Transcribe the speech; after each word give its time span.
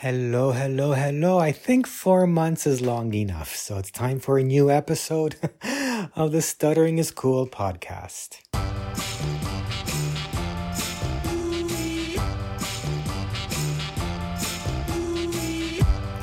Hello, 0.00 0.52
hello, 0.52 0.92
hello. 0.92 1.38
I 1.38 1.52
think 1.52 1.86
four 1.86 2.26
months 2.26 2.66
is 2.66 2.82
long 2.82 3.14
enough. 3.14 3.56
So 3.56 3.78
it's 3.78 3.90
time 3.90 4.20
for 4.20 4.36
a 4.36 4.42
new 4.42 4.70
episode 4.70 5.36
of 6.14 6.32
the 6.32 6.42
Stuttering 6.42 6.98
is 6.98 7.10
Cool 7.10 7.46
podcast. 7.46 8.40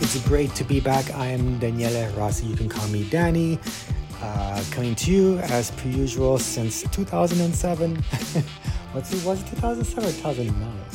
It's 0.02 0.28
great 0.28 0.54
to 0.54 0.64
be 0.64 0.80
back. 0.80 1.12
I 1.16 1.26
am 1.26 1.58
Daniele 1.58 2.12
Rossi. 2.12 2.46
You 2.46 2.56
can 2.56 2.70
call 2.70 2.88
me 2.90 3.10
Danny. 3.10 3.58
Uh, 4.22 4.64
coming 4.70 4.94
to 4.94 5.12
you 5.12 5.40
as 5.40 5.72
per 5.72 5.90
usual 5.90 6.38
since 6.38 6.84
2007. 6.92 7.96
What's 8.94 9.12
it? 9.12 9.26
Was 9.26 9.42
it 9.42 9.48
2007 9.48 10.04
or 10.04 10.12
2009? 10.12 10.92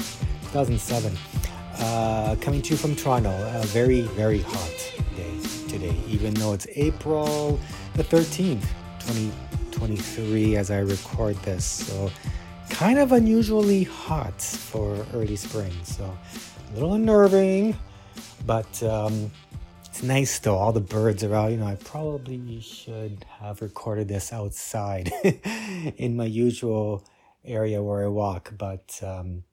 2007. 0.53 1.38
Uh, 1.79 2.35
coming 2.41 2.61
to 2.61 2.71
you 2.71 2.77
from 2.77 2.97
Toronto. 2.97 3.31
A 3.55 3.65
very, 3.67 4.03
very 4.03 4.41
hot 4.41 4.93
day 5.17 5.41
today, 5.69 5.97
even 6.09 6.35
though 6.35 6.53
it's 6.53 6.67
April 6.75 7.59
the 7.95 8.03
13th, 8.03 8.63
2023, 9.01 10.57
as 10.57 10.71
I 10.71 10.81
record 10.81 11.37
this. 11.37 11.65
So, 11.65 12.11
kind 12.69 12.99
of 12.99 13.13
unusually 13.13 13.85
hot 13.85 14.41
for 14.41 15.07
early 15.15 15.37
spring. 15.37 15.73
So, 15.85 16.05
a 16.05 16.75
little 16.75 16.95
unnerving, 16.95 17.77
but 18.45 18.83
um, 18.83 19.31
it's 19.85 20.03
nice 20.03 20.39
though. 20.39 20.57
All 20.57 20.73
the 20.73 20.81
birds 20.81 21.23
are 21.23 21.35
out. 21.35 21.53
You 21.53 21.59
know, 21.59 21.67
I 21.67 21.77
probably 21.77 22.61
should 22.61 23.25
have 23.41 23.63
recorded 23.63 24.09
this 24.09 24.33
outside 24.33 25.13
in 25.97 26.17
my 26.17 26.25
usual 26.25 27.05
area 27.45 27.83
where 27.83 28.05
I 28.05 28.09
walk, 28.09 28.53
but 28.59 29.01
um, 29.03 29.45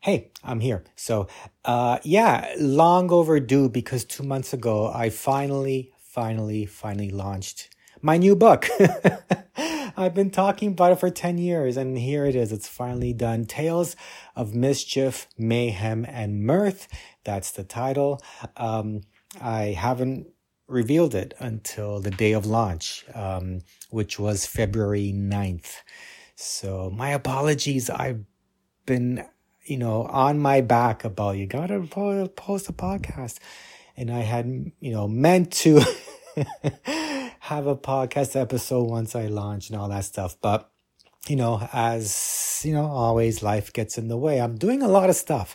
hey, 0.00 0.30
I'm 0.42 0.60
here. 0.60 0.82
So, 0.96 1.28
uh, 1.64 1.98
yeah, 2.02 2.54
long 2.58 3.10
overdue 3.10 3.68
because 3.68 4.04
two 4.04 4.22
months 4.22 4.52
ago 4.52 4.90
I 4.92 5.10
finally, 5.10 5.92
finally, 5.98 6.66
finally 6.66 7.10
launched 7.10 7.74
my 8.02 8.16
new 8.16 8.34
book. 8.34 8.66
I've 9.96 10.14
been 10.14 10.30
talking 10.30 10.70
about 10.70 10.92
it 10.92 11.00
for 11.00 11.10
10 11.10 11.36
years 11.36 11.76
and 11.76 11.98
here 11.98 12.24
it 12.24 12.34
is. 12.34 12.52
It's 12.52 12.68
finally 12.68 13.12
done. 13.12 13.44
Tales 13.44 13.94
of 14.34 14.54
Mischief, 14.54 15.26
Mayhem, 15.36 16.06
and 16.08 16.44
Mirth. 16.44 16.88
That's 17.24 17.50
the 17.50 17.64
title. 17.64 18.22
Um, 18.56 19.02
I 19.40 19.76
haven't 19.78 20.28
revealed 20.66 21.14
it 21.14 21.34
until 21.38 22.00
the 22.00 22.10
day 22.10 22.32
of 22.32 22.46
launch, 22.46 23.04
um, 23.14 23.60
which 23.90 24.18
was 24.18 24.46
February 24.46 25.12
9th. 25.14 25.76
So 26.36 26.90
my 26.90 27.10
apologies. 27.10 27.90
I've 27.90 28.24
been 28.86 29.26
you 29.70 29.76
know, 29.76 30.02
on 30.02 30.40
my 30.40 30.60
back 30.60 31.04
about 31.04 31.36
you 31.36 31.46
gotta 31.46 31.80
post 31.86 32.68
a 32.68 32.72
podcast. 32.72 33.38
And 33.96 34.10
I 34.10 34.20
had, 34.20 34.72
you 34.80 34.90
know, 34.90 35.06
meant 35.06 35.52
to 35.64 35.76
have 37.40 37.66
a 37.66 37.76
podcast 37.76 38.34
episode 38.34 38.88
once 38.88 39.14
I 39.14 39.26
launch 39.26 39.70
and 39.70 39.78
all 39.78 39.88
that 39.90 40.04
stuff. 40.04 40.36
But, 40.40 40.70
you 41.28 41.36
know, 41.36 41.68
as, 41.72 42.62
you 42.64 42.72
know, 42.72 42.86
always 42.86 43.42
life 43.42 43.72
gets 43.72 43.96
in 43.96 44.08
the 44.08 44.16
way. 44.16 44.40
I'm 44.40 44.56
doing 44.56 44.82
a 44.82 44.88
lot 44.88 45.08
of 45.08 45.16
stuff. 45.16 45.54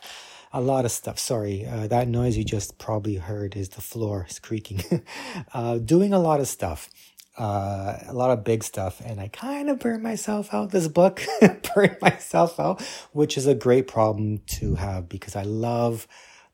A 0.53 0.61
lot 0.61 0.85
of 0.85 0.91
stuff. 0.91 1.19
Sorry, 1.19 1.65
uh, 1.65 1.87
that 1.87 2.07
noise 2.07 2.37
you 2.37 2.45
just 2.45 2.77
probably 2.77 3.15
heard 3.15 3.57
is 3.57 3.69
the 3.69 3.81
floor 3.81 4.25
is 4.29 4.39
creaking. 4.39 5.03
uh, 5.53 5.79
doing 5.79 6.13
a 6.13 6.19
lot 6.19 6.39
of 6.39 6.47
stuff 6.47 6.89
uh, 7.37 7.97
a 8.07 8.13
lot 8.13 8.31
of 8.31 8.43
big 8.43 8.63
stuff, 8.63 9.01
and 9.03 9.19
I 9.19 9.27
kind 9.27 9.69
of 9.69 9.79
burned 9.79 10.03
myself 10.03 10.53
out. 10.53 10.71
This 10.71 10.87
book 10.87 11.21
burned 11.75 11.97
myself 12.01 12.59
out, 12.59 12.81
which 13.11 13.37
is 13.37 13.45
a 13.45 13.55
great 13.55 13.87
problem 13.87 14.39
to 14.47 14.75
have 14.75 15.09
because 15.09 15.35
I 15.35 15.43
love 15.43 16.07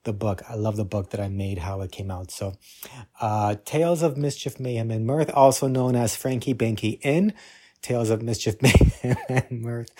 the 0.03 0.13
book. 0.13 0.41
I 0.49 0.55
love 0.55 0.77
the 0.77 0.85
book 0.85 1.11
that 1.11 1.19
I 1.19 1.27
made, 1.29 1.59
how 1.59 1.81
it 1.81 1.91
came 1.91 2.09
out. 2.09 2.31
So, 2.31 2.53
uh, 3.19 3.55
Tales 3.65 4.01
of 4.01 4.17
Mischief, 4.17 4.59
Mayhem, 4.59 4.91
and 4.91 5.05
Mirth, 5.05 5.29
also 5.33 5.67
known 5.67 5.95
as 5.95 6.15
Franky 6.15 6.53
Banky 6.53 6.99
in 7.03 7.33
Tales 7.81 8.09
of 8.09 8.21
Mischief, 8.21 8.55
Mayhem, 8.61 9.17
and 9.29 9.61
Mirth. 9.61 9.91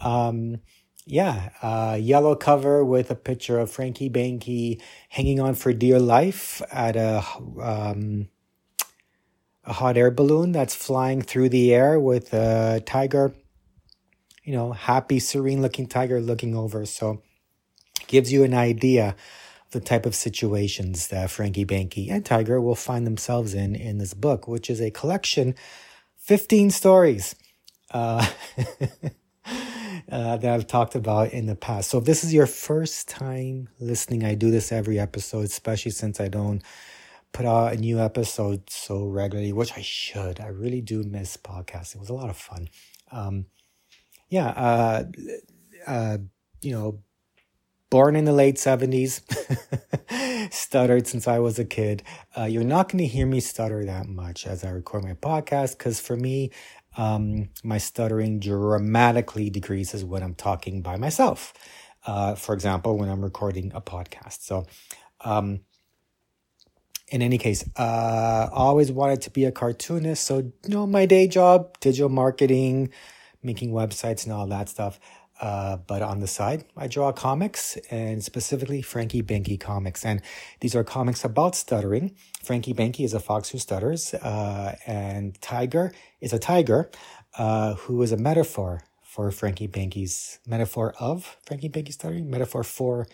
Um, 0.00 0.58
yeah, 1.06 1.48
uh, 1.62 1.96
yellow 1.98 2.34
cover 2.34 2.84
with 2.84 3.10
a 3.10 3.14
picture 3.14 3.58
of 3.58 3.70
Franky 3.70 4.10
Banky 4.10 4.82
hanging 5.08 5.40
on 5.40 5.54
for 5.54 5.72
dear 5.72 5.98
life 5.98 6.60
at 6.70 6.96
a, 6.96 7.24
um, 7.62 8.28
a 9.68 9.74
hot 9.74 9.96
air 9.96 10.10
balloon 10.10 10.52
that's 10.52 10.74
flying 10.74 11.22
through 11.22 11.50
the 11.50 11.74
air 11.74 12.00
with 12.00 12.32
a 12.32 12.82
tiger, 12.86 13.34
you 14.42 14.52
know, 14.52 14.72
happy, 14.72 15.18
serene 15.18 15.60
looking 15.60 15.86
tiger 15.86 16.20
looking 16.20 16.56
over. 16.56 16.86
So 16.86 17.22
gives 18.06 18.32
you 18.32 18.44
an 18.44 18.54
idea 18.54 19.08
of 19.08 19.72
the 19.72 19.80
type 19.80 20.06
of 20.06 20.14
situations 20.14 21.08
that 21.08 21.30
Franky 21.30 21.66
Banky 21.66 22.10
and 22.10 22.24
Tiger 22.24 22.60
will 22.60 22.74
find 22.74 23.06
themselves 23.06 23.52
in 23.52 23.76
in 23.76 23.98
this 23.98 24.14
book, 24.14 24.48
which 24.48 24.70
is 24.70 24.80
a 24.80 24.90
collection, 24.90 25.54
15 26.16 26.70
stories. 26.70 27.36
Uh, 27.90 28.26
uh, 30.10 30.36
that 30.36 30.52
I've 30.52 30.66
talked 30.66 30.94
about 30.94 31.32
in 31.32 31.46
the 31.46 31.54
past. 31.54 31.90
So 31.90 31.98
if 31.98 32.04
this 32.04 32.24
is 32.24 32.32
your 32.32 32.46
first 32.46 33.08
time 33.08 33.68
listening, 33.80 34.24
I 34.24 34.34
do 34.34 34.50
this 34.50 34.72
every 34.72 34.98
episode, 34.98 35.44
especially 35.44 35.92
since 35.92 36.20
I 36.20 36.28
don't 36.28 36.62
put 37.32 37.46
out 37.46 37.72
a 37.72 37.76
new 37.76 38.00
episode 38.00 38.70
so 38.70 39.04
regularly, 39.04 39.52
which 39.52 39.76
I 39.76 39.82
should. 39.82 40.40
I 40.40 40.48
really 40.48 40.80
do 40.80 41.02
miss 41.02 41.36
podcasting. 41.36 41.96
It 41.96 42.00
was 42.00 42.08
a 42.08 42.14
lot 42.14 42.30
of 42.30 42.36
fun. 42.36 42.68
Um, 43.10 43.46
yeah, 44.28 44.48
uh, 44.48 45.04
uh, 45.86 46.18
you 46.60 46.72
know, 46.72 47.00
born 47.90 48.16
in 48.16 48.24
the 48.24 48.32
late 48.32 48.56
70s, 48.56 49.22
stuttered 50.52 51.06
since 51.06 51.26
I 51.26 51.38
was 51.38 51.58
a 51.58 51.64
kid. 51.64 52.02
Uh, 52.36 52.44
you're 52.44 52.64
not 52.64 52.88
going 52.88 52.98
to 52.98 53.06
hear 53.06 53.26
me 53.26 53.40
stutter 53.40 53.84
that 53.84 54.06
much 54.06 54.46
as 54.46 54.64
I 54.64 54.70
record 54.70 55.04
my 55.04 55.14
podcast 55.14 55.78
because 55.78 56.00
for 56.00 56.16
me, 56.16 56.50
um, 56.96 57.50
my 57.62 57.78
stuttering 57.78 58.40
dramatically 58.40 59.50
decreases 59.50 60.04
when 60.04 60.22
I'm 60.22 60.34
talking 60.34 60.82
by 60.82 60.96
myself. 60.96 61.54
Uh, 62.06 62.34
for 62.34 62.54
example, 62.54 62.96
when 62.96 63.08
I'm 63.08 63.22
recording 63.22 63.72
a 63.74 63.80
podcast. 63.80 64.42
So, 64.42 64.66
um, 65.20 65.60
in 67.10 67.22
any 67.22 67.38
case, 67.38 67.64
uh, 67.76 68.48
always 68.52 68.92
wanted 68.92 69.22
to 69.22 69.30
be 69.30 69.44
a 69.44 69.52
cartoonist. 69.52 70.24
So, 70.24 70.38
you 70.38 70.52
know, 70.68 70.86
my 70.86 71.06
day 71.06 71.28
job, 71.28 71.78
digital 71.80 72.08
marketing, 72.08 72.90
making 73.42 73.70
websites 73.72 74.24
and 74.24 74.32
all 74.32 74.46
that 74.48 74.68
stuff. 74.68 75.00
Uh, 75.40 75.76
but 75.76 76.02
on 76.02 76.18
the 76.18 76.26
side, 76.26 76.64
I 76.76 76.88
draw 76.88 77.12
comics 77.12 77.76
and 77.90 78.24
specifically 78.24 78.82
Franky 78.82 79.22
Banky 79.22 79.58
comics. 79.58 80.04
And 80.04 80.20
these 80.60 80.74
are 80.74 80.82
comics 80.82 81.24
about 81.24 81.54
stuttering. 81.54 82.16
Franky 82.42 82.74
Banky 82.74 83.04
is 83.04 83.14
a 83.14 83.20
fox 83.20 83.50
who 83.50 83.58
stutters, 83.58 84.14
uh, 84.14 84.76
and 84.86 85.40
Tiger 85.40 85.92
is 86.20 86.32
a 86.32 86.40
tiger, 86.40 86.90
uh, 87.36 87.74
who 87.74 88.02
is 88.02 88.10
a 88.10 88.16
metaphor 88.16 88.82
for 89.02 89.30
Franky 89.30 89.68
Banky's 89.68 90.40
metaphor 90.46 90.94
of 90.98 91.36
Franky 91.46 91.68
Banky 91.68 91.92
stuttering, 91.92 92.28
metaphor 92.28 92.64
for 92.64 93.06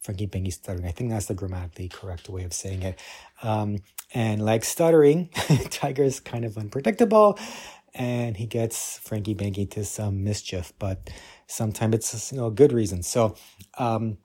Franky 0.00 0.26
Banky 0.26 0.52
stuttering. 0.52 0.86
I 0.86 0.92
think 0.92 1.10
that's 1.10 1.26
the 1.26 1.34
grammatically 1.34 1.88
correct 1.88 2.28
way 2.28 2.44
of 2.44 2.52
saying 2.52 2.82
it. 2.82 2.98
Um, 3.42 3.78
and 4.12 4.44
like 4.44 4.64
stuttering, 4.64 5.28
Tiger's 5.70 6.20
kind 6.20 6.44
of 6.44 6.58
unpredictable 6.58 7.38
and 7.94 8.36
he 8.36 8.46
gets 8.46 8.98
Franky 8.98 9.34
Banky 9.34 9.68
to 9.72 9.84
some 9.84 10.22
mischief, 10.22 10.72
but 10.78 11.10
sometimes 11.46 11.94
it's 11.94 12.32
you 12.32 12.38
know 12.38 12.50
good 12.50 12.72
reason. 12.72 13.02
So, 13.02 13.36
um, 13.78 14.18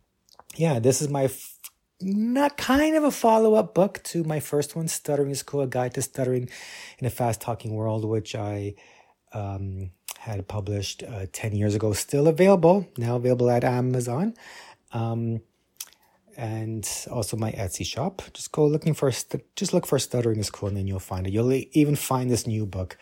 yeah, 0.55 0.79
this 0.79 1.01
is 1.01 1.09
my 1.09 1.25
f- 1.25 1.59
not 2.01 2.57
kind 2.57 2.95
of 2.95 3.03
a 3.03 3.11
follow 3.11 3.55
up 3.55 3.73
book 3.73 4.01
to 4.03 4.23
my 4.23 4.39
first 4.39 4.75
one, 4.75 4.87
Stuttering 4.87 5.31
is 5.31 5.43
Cool, 5.43 5.61
a 5.61 5.67
guide 5.67 5.93
to 5.95 6.01
stuttering 6.01 6.49
in 6.99 7.07
a 7.07 7.09
fast 7.09 7.41
talking 7.41 7.73
world, 7.73 8.05
which 8.05 8.35
I 8.35 8.75
um, 9.33 9.91
had 10.19 10.47
published 10.47 11.03
uh, 11.03 11.25
10 11.31 11.55
years 11.55 11.73
ago, 11.75 11.93
still 11.93 12.27
available, 12.27 12.87
now 12.97 13.15
available 13.15 13.49
at 13.49 13.63
Amazon. 13.63 14.33
Um, 14.91 15.41
and 16.38 16.90
also 17.12 17.38
my 17.38 17.51
Etsy 17.51 17.85
shop. 17.85 18.21
Just 18.33 18.51
go 18.51 18.65
looking 18.65 18.94
for 18.94 19.12
just 19.56 19.74
look 19.74 19.86
for 19.86 20.00
Stuttering 20.00 20.39
is 20.39 20.50
Cool, 20.50 20.69
and 20.69 20.77
then 20.77 20.88
you'll 20.88 21.00
find 21.00 21.27
it. 21.27 21.33
You'll 21.33 21.54
even 21.54 21.95
find 21.95 22.30
this 22.30 22.48
new 22.48 22.65
book, 22.65 22.98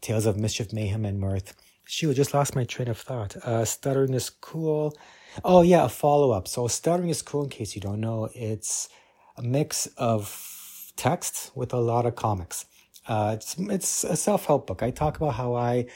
Tales 0.00 0.26
of 0.26 0.36
Mischief, 0.36 0.72
Mayhem, 0.72 1.04
and 1.04 1.20
Mirth. 1.20 1.54
Shoot, 1.84 2.14
just 2.14 2.34
lost 2.34 2.54
my 2.54 2.64
train 2.64 2.88
of 2.88 2.98
thought. 2.98 3.36
Uh, 3.36 3.64
Stuttering 3.64 4.14
is 4.14 4.30
Cool. 4.30 4.96
Oh 5.44 5.62
yeah, 5.62 5.84
a 5.84 5.88
follow 5.88 6.30
up. 6.30 6.48
So 6.48 6.66
Stuttering 6.68 7.10
is 7.10 7.22
Cool. 7.22 7.44
In 7.44 7.50
case 7.50 7.74
you 7.74 7.80
don't 7.80 8.00
know, 8.00 8.28
it's 8.34 8.88
a 9.36 9.42
mix 9.42 9.86
of 9.96 10.92
text 10.96 11.50
with 11.54 11.72
a 11.72 11.80
lot 11.80 12.06
of 12.06 12.16
comics. 12.16 12.66
Uh, 13.06 13.32
it's 13.36 13.56
it's 13.58 14.04
a 14.04 14.16
self 14.16 14.46
help 14.46 14.66
book. 14.66 14.82
I 14.82 14.90
talk 14.90 15.16
about 15.16 15.34
how 15.34 15.54
I. 15.54 15.86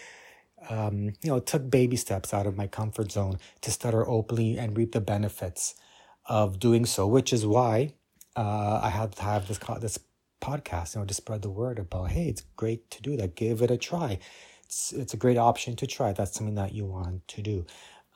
Um, 0.69 1.13
you 1.23 1.31
know, 1.31 1.39
took 1.39 1.71
baby 1.71 1.95
steps 1.95 2.35
out 2.35 2.45
of 2.45 2.57
my 2.57 2.67
comfort 2.67 3.13
zone 3.13 3.39
to 3.61 3.71
stutter 3.71 4.05
openly 4.09 4.59
and 4.59 4.77
reap 4.77 4.93
the 4.93 5.01
benefits 5.01 5.77
of 6.29 6.59
doing 6.59 6.87
so, 6.87 7.07
which 7.07 7.33
is 7.33 7.47
why 7.47 7.95
uh, 8.37 8.81
I 8.83 8.91
have 8.91 9.15
to 9.17 9.23
have 9.23 9.49
this 9.49 9.59
this 9.81 9.99
podcast, 10.41 10.95
you 10.95 11.01
know, 11.01 11.07
to 11.07 11.15
spread 11.15 11.43
the 11.43 11.51
word 11.51 11.79
about, 11.79 12.11
hey, 12.11 12.29
it's 12.29 12.43
great 12.57 12.91
to 12.91 13.03
do 13.03 13.17
that. 13.17 13.35
Give 13.37 13.63
it 13.63 13.71
a 13.71 13.77
try. 13.77 14.19
It's 14.65 14.93
it's 14.93 15.15
a 15.15 15.17
great 15.17 15.39
option 15.39 15.77
to 15.77 15.87
try. 15.87 16.13
That's 16.13 16.35
something 16.35 16.57
that 16.57 16.75
you 16.75 16.85
want 16.85 17.27
to 17.29 17.43
do, 17.43 17.67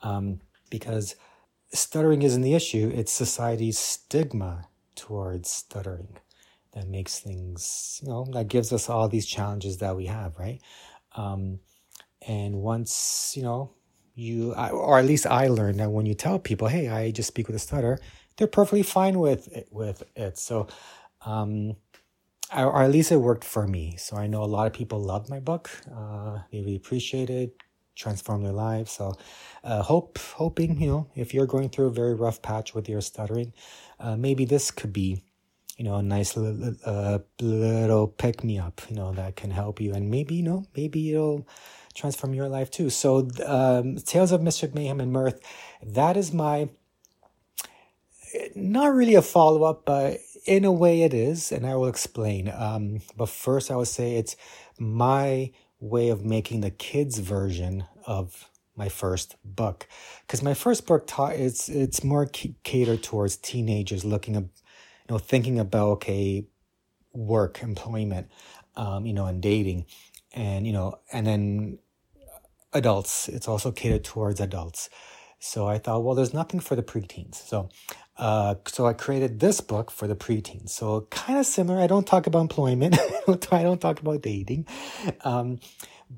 um, 0.03 0.39
because 0.69 1.15
stuttering 1.73 2.21
isn't 2.21 2.41
the 2.41 2.53
issue, 2.53 2.91
it's 2.93 3.11
society's 3.11 3.79
stigma 3.79 4.67
towards 4.95 5.49
stuttering 5.49 6.17
that 6.73 6.87
makes 6.87 7.19
things, 7.19 7.99
you 8.01 8.09
know, 8.09 8.25
that 8.31 8.47
gives 8.47 8.71
us 8.71 8.89
all 8.89 9.07
these 9.07 9.25
challenges 9.25 9.77
that 9.77 9.95
we 9.95 10.05
have, 10.05 10.37
right? 10.37 10.61
Um, 11.15 11.59
and 12.27 12.55
once, 12.55 13.33
you 13.35 13.43
know, 13.43 13.71
you, 14.21 14.53
or 14.53 14.99
at 14.99 15.05
least 15.05 15.25
I 15.25 15.47
learned 15.47 15.79
that 15.79 15.91
when 15.91 16.05
you 16.05 16.13
tell 16.13 16.39
people, 16.39 16.67
hey, 16.67 16.87
I 16.87 17.11
just 17.11 17.27
speak 17.27 17.47
with 17.47 17.55
a 17.55 17.59
stutter, 17.59 17.97
they're 18.37 18.47
perfectly 18.47 18.83
fine 18.83 19.19
with 19.19 19.47
it, 19.51 19.67
with 19.71 20.03
it. 20.15 20.37
So, 20.37 20.67
um, 21.25 21.75
or 22.55 22.83
at 22.83 22.91
least 22.91 23.11
it 23.11 23.17
worked 23.17 23.43
for 23.43 23.65
me. 23.67 23.95
So 23.97 24.17
I 24.17 24.27
know 24.27 24.43
a 24.43 24.45
lot 24.45 24.67
of 24.67 24.73
people 24.73 24.99
loved 24.99 25.29
my 25.29 25.39
book. 25.39 25.69
Uh, 25.93 26.39
they 26.51 26.59
really 26.59 26.75
appreciate 26.75 27.29
it, 27.29 27.55
transform 27.95 28.43
their 28.43 28.51
lives. 28.51 28.91
So, 28.91 29.13
uh, 29.63 29.81
hope, 29.81 30.17
hoping, 30.17 30.81
you 30.81 30.87
know, 30.87 31.07
if 31.15 31.33
you're 31.33 31.47
going 31.47 31.69
through 31.69 31.87
a 31.87 31.93
very 31.93 32.13
rough 32.13 32.41
patch 32.41 32.75
with 32.75 32.89
your 32.89 33.01
stuttering, 33.01 33.53
uh, 33.99 34.15
maybe 34.17 34.45
this 34.45 34.69
could 34.69 34.91
be, 34.91 35.23
you 35.77 35.85
know, 35.85 35.95
a 35.95 36.03
nice 36.03 36.35
little, 36.35 36.75
uh, 36.85 37.19
little 37.39 38.07
pick 38.07 38.43
me 38.43 38.59
up, 38.59 38.81
you 38.89 38.95
know, 38.95 39.13
that 39.13 39.35
can 39.35 39.51
help 39.51 39.79
you. 39.79 39.93
And 39.93 40.11
maybe, 40.11 40.35
you 40.35 40.43
know, 40.43 40.65
maybe 40.75 41.11
it'll 41.11 41.47
transform 41.93 42.33
your 42.33 42.49
life 42.49 42.71
too. 42.71 42.89
So, 42.89 43.29
um, 43.45 43.97
Tales 43.97 44.31
of 44.31 44.41
Mischief, 44.41 44.73
Mayhem, 44.73 44.99
and 44.99 45.11
Mirth, 45.11 45.39
that 45.83 46.17
is 46.17 46.33
my, 46.33 46.69
not 48.55 48.93
really 48.93 49.15
a 49.15 49.21
follow 49.21 49.63
up, 49.63 49.85
but 49.85 50.19
in 50.45 50.65
a 50.65 50.71
way 50.71 51.03
it 51.03 51.13
is, 51.13 51.51
and 51.51 51.65
I 51.65 51.75
will 51.75 51.87
explain. 51.87 52.49
Um, 52.49 53.01
but 53.15 53.29
first, 53.29 53.69
I 53.69 53.75
would 53.75 53.87
say 53.87 54.15
it's 54.15 54.35
my 54.79 55.51
way 55.79 56.09
of 56.09 56.23
making 56.23 56.61
the 56.61 56.71
kids' 56.71 57.19
version 57.19 57.85
of 58.05 58.49
my 58.75 58.89
first 58.89 59.35
book 59.43 59.87
because 60.21 60.41
my 60.41 60.53
first 60.53 60.87
book 60.87 61.05
taught 61.05 61.33
it's 61.33 61.67
it's 61.67 62.03
more 62.03 62.27
c- 62.33 62.55
catered 62.63 63.03
towards 63.03 63.35
teenagers 63.35 64.05
looking 64.05 64.35
at 64.35 64.43
you 64.43 64.49
know 65.09 65.17
thinking 65.17 65.59
about 65.59 65.89
okay 65.89 66.45
work 67.13 67.61
employment 67.61 68.27
um, 68.77 69.05
you 69.05 69.13
know 69.13 69.25
and 69.25 69.41
dating 69.41 69.85
and 70.33 70.65
you 70.65 70.73
know 70.73 70.99
and 71.11 71.27
then 71.27 71.79
adults 72.73 73.27
it's 73.27 73.47
also 73.47 73.71
catered 73.71 74.03
towards 74.03 74.39
adults 74.39 74.89
so 75.39 75.67
i 75.67 75.77
thought 75.77 76.03
well 76.03 76.15
there's 76.15 76.33
nothing 76.33 76.59
for 76.59 76.75
the 76.75 76.83
preteens 76.83 77.35
so 77.35 77.69
uh, 78.17 78.53
so 78.67 78.85
I 78.85 78.93
created 78.93 79.39
this 79.39 79.61
book 79.61 79.89
for 79.89 80.07
the 80.07 80.15
preteens. 80.15 80.69
So 80.69 81.07
kind 81.09 81.39
of 81.39 81.45
similar. 81.45 81.79
I 81.81 81.87
don't 81.87 82.05
talk 82.05 82.27
about 82.27 82.41
employment. 82.41 82.97
I 83.51 83.63
don't 83.63 83.81
talk 83.81 83.99
about 83.99 84.21
dating. 84.21 84.67
Um, 85.23 85.59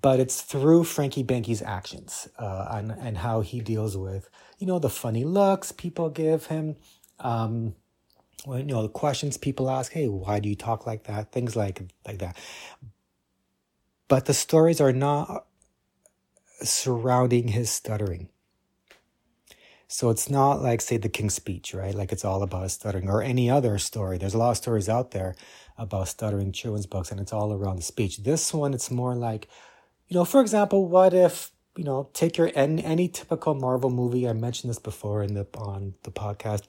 but 0.01 0.19
it's 0.19 0.41
through 0.41 0.83
Franky 0.83 1.23
Banky's 1.23 1.61
actions 1.61 2.27
uh, 2.37 2.67
and, 2.71 2.91
and 2.91 3.17
how 3.17 3.41
he 3.41 3.61
deals 3.61 3.95
with, 3.95 4.29
you 4.57 4.67
know, 4.67 4.79
the 4.79 4.89
funny 4.89 5.23
looks 5.23 5.71
people 5.71 6.09
give 6.09 6.47
him. 6.47 6.75
Um, 7.19 7.75
well, 8.45 8.59
you 8.59 8.65
know, 8.65 8.81
the 8.81 8.89
questions 8.89 9.37
people 9.37 9.69
ask, 9.69 9.91
hey, 9.93 10.07
why 10.07 10.39
do 10.39 10.49
you 10.49 10.55
talk 10.55 10.85
like 10.85 11.05
that? 11.05 11.31
Things 11.31 11.55
like, 11.55 11.81
like 12.05 12.19
that. 12.19 12.35
But 14.13 14.25
the 14.25 14.33
stories 14.35 14.79
are 14.79 14.93
not 14.93 15.47
surrounding 16.61 17.47
his 17.47 17.71
stuttering. 17.71 18.29
So 19.87 20.11
it's 20.11 20.29
not 20.29 20.61
like, 20.61 20.81
say, 20.81 20.97
the 20.97 21.09
King's 21.09 21.33
Speech, 21.33 21.73
right? 21.73 21.95
Like 21.95 22.11
it's 22.11 22.23
all 22.23 22.43
about 22.43 22.69
stuttering 22.69 23.09
or 23.09 23.23
any 23.23 23.49
other 23.49 23.79
story. 23.79 24.19
There's 24.19 24.35
a 24.35 24.37
lot 24.37 24.51
of 24.51 24.57
stories 24.57 24.87
out 24.87 25.09
there 25.09 25.33
about 25.79 26.09
stuttering 26.09 26.51
children's 26.51 26.85
books 26.85 27.09
and 27.09 27.19
it's 27.19 27.33
all 27.33 27.53
around 27.53 27.77
the 27.77 27.81
speech. 27.81 28.17
This 28.17 28.53
one, 28.53 28.75
it's 28.75 28.91
more 28.91 29.15
like, 29.15 29.47
you 30.07 30.13
know, 30.13 30.25
for 30.25 30.41
example, 30.41 30.87
what 30.87 31.15
if 31.15 31.49
you 31.75 31.83
know 31.83 32.11
take 32.13 32.37
your 32.37 32.51
any, 32.53 32.85
any 32.85 33.07
typical 33.07 33.55
Marvel 33.55 33.89
movie? 33.89 34.29
I 34.29 34.33
mentioned 34.33 34.69
this 34.69 34.77
before 34.77 35.23
in 35.23 35.33
the 35.33 35.47
on 35.57 35.95
the 36.03 36.11
podcast. 36.11 36.67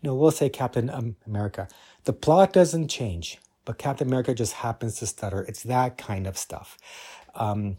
You 0.00 0.08
know, 0.08 0.14
we'll 0.14 0.30
say 0.30 0.48
Captain 0.48 0.88
America. 1.26 1.68
The 2.04 2.14
plot 2.14 2.54
doesn't 2.54 2.88
change, 2.88 3.36
but 3.68 3.76
Captain 3.76 4.08
America 4.08 4.34
just 4.34 4.54
happens 4.54 4.98
to 4.98 5.06
stutter. 5.06 5.42
It's 5.42 5.62
that 5.64 5.98
kind 5.98 6.26
of 6.26 6.38
stuff. 6.38 6.78
Um, 7.34 7.76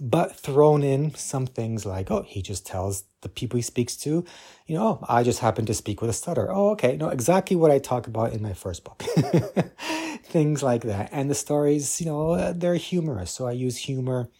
but 0.00 0.34
thrown 0.34 0.82
in 0.82 1.14
some 1.16 1.46
things 1.46 1.84
like, 1.84 2.10
oh, 2.10 2.22
he 2.26 2.40
just 2.40 2.66
tells 2.66 3.04
the 3.20 3.28
people 3.28 3.58
he 3.58 3.62
speaks 3.62 3.94
to, 3.98 4.24
you 4.66 4.74
know, 4.74 5.00
oh, 5.02 5.06
I 5.06 5.22
just 5.22 5.40
happen 5.40 5.66
to 5.66 5.74
speak 5.74 6.00
with 6.00 6.08
a 6.08 6.14
stutter. 6.14 6.50
Oh, 6.50 6.70
okay. 6.70 6.96
No, 6.96 7.10
exactly 7.10 7.56
what 7.56 7.70
I 7.70 7.78
talk 7.78 8.06
about 8.06 8.32
in 8.32 8.40
my 8.40 8.54
first 8.54 8.84
book. 8.84 9.02
things 10.24 10.62
like 10.62 10.84
that. 10.84 11.10
And 11.12 11.28
the 11.28 11.34
stories, 11.34 12.00
you 12.00 12.06
know, 12.06 12.54
they're 12.54 12.76
humorous. 12.76 13.30
So 13.30 13.46
I 13.46 13.52
use 13.52 13.76
humor 13.76 14.30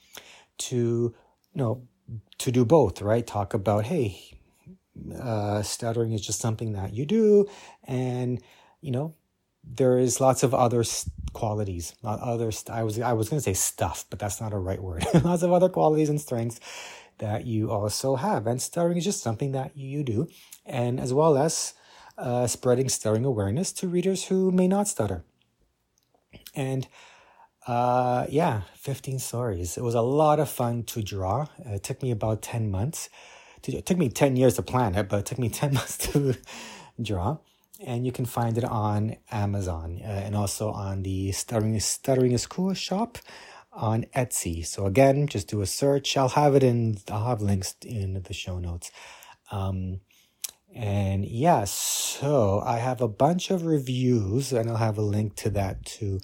to, 0.56 0.76
you 0.76 1.14
know, 1.54 1.86
to 2.38 2.50
do 2.50 2.64
both, 2.64 3.02
right? 3.02 3.26
Talk 3.26 3.52
about, 3.52 3.84
hey, 3.84 4.38
uh, 5.20 5.60
stuttering 5.60 6.12
is 6.12 6.24
just 6.24 6.40
something 6.40 6.72
that 6.72 6.94
you 6.94 7.04
do. 7.04 7.46
And, 7.84 8.40
you 8.80 8.90
know, 8.90 9.16
there 9.64 9.98
is 9.98 10.20
lots 10.20 10.42
of 10.42 10.54
other 10.54 10.84
qualities, 11.32 11.94
not 12.02 12.20
other. 12.20 12.50
I 12.70 12.82
was 12.82 12.98
I 13.00 13.12
was 13.12 13.28
going 13.28 13.38
to 13.40 13.44
say 13.44 13.54
stuff, 13.54 14.04
but 14.10 14.18
that's 14.18 14.40
not 14.40 14.52
a 14.52 14.58
right 14.58 14.82
word. 14.82 15.04
lots 15.24 15.42
of 15.42 15.52
other 15.52 15.68
qualities 15.68 16.08
and 16.08 16.20
strengths 16.20 16.60
that 17.18 17.46
you 17.46 17.70
also 17.70 18.16
have, 18.16 18.46
and 18.46 18.62
stuttering 18.62 18.98
is 18.98 19.04
just 19.04 19.22
something 19.22 19.52
that 19.52 19.76
you 19.76 20.02
do, 20.02 20.28
and 20.64 21.00
as 21.00 21.12
well 21.12 21.36
as 21.36 21.74
uh, 22.16 22.46
spreading 22.46 22.88
stuttering 22.88 23.24
awareness 23.24 23.72
to 23.72 23.88
readers 23.88 24.26
who 24.26 24.50
may 24.50 24.68
not 24.68 24.88
stutter. 24.88 25.24
And 26.54 26.86
uh, 27.66 28.26
yeah, 28.30 28.62
15 28.76 29.18
stories. 29.18 29.76
It 29.76 29.82
was 29.82 29.94
a 29.94 30.00
lot 30.00 30.40
of 30.40 30.48
fun 30.48 30.84
to 30.84 31.02
draw. 31.02 31.46
It 31.58 31.82
took 31.82 32.02
me 32.02 32.10
about 32.10 32.40
10 32.42 32.70
months. 32.70 33.10
To, 33.62 33.72
it 33.76 33.84
took 33.84 33.98
me 33.98 34.08
10 34.08 34.36
years 34.36 34.54
to 34.54 34.62
plan 34.62 34.94
it, 34.94 35.08
but 35.08 35.20
it 35.20 35.26
took 35.26 35.38
me 35.38 35.48
10 35.50 35.74
months 35.74 35.98
to 35.98 36.34
draw. 37.00 37.38
And 37.80 38.04
you 38.04 38.10
can 38.10 38.26
find 38.26 38.58
it 38.58 38.64
on 38.64 39.16
Amazon 39.30 40.00
uh, 40.02 40.06
and 40.06 40.34
also 40.34 40.70
on 40.70 41.02
the 41.02 41.30
Stuttering, 41.32 41.78
Stuttering 41.78 42.32
is 42.32 42.46
Cool 42.46 42.74
shop 42.74 43.18
on 43.72 44.04
Etsy. 44.16 44.66
So 44.66 44.86
again, 44.86 45.28
just 45.28 45.48
do 45.48 45.60
a 45.60 45.66
search. 45.66 46.16
I'll 46.16 46.30
have 46.30 46.56
it 46.56 46.64
in, 46.64 46.98
I'll 47.08 47.26
have 47.26 47.40
links 47.40 47.76
in 47.84 48.20
the 48.20 48.34
show 48.34 48.58
notes. 48.58 48.90
Um, 49.52 50.00
and 50.74 51.24
yeah, 51.24 51.64
so 51.64 52.62
I 52.64 52.78
have 52.78 53.00
a 53.00 53.08
bunch 53.08 53.50
of 53.50 53.64
reviews 53.64 54.52
and 54.52 54.68
I'll 54.68 54.76
have 54.76 54.98
a 54.98 55.02
link 55.02 55.36
to 55.36 55.50
that 55.50 55.84
too 55.84 56.20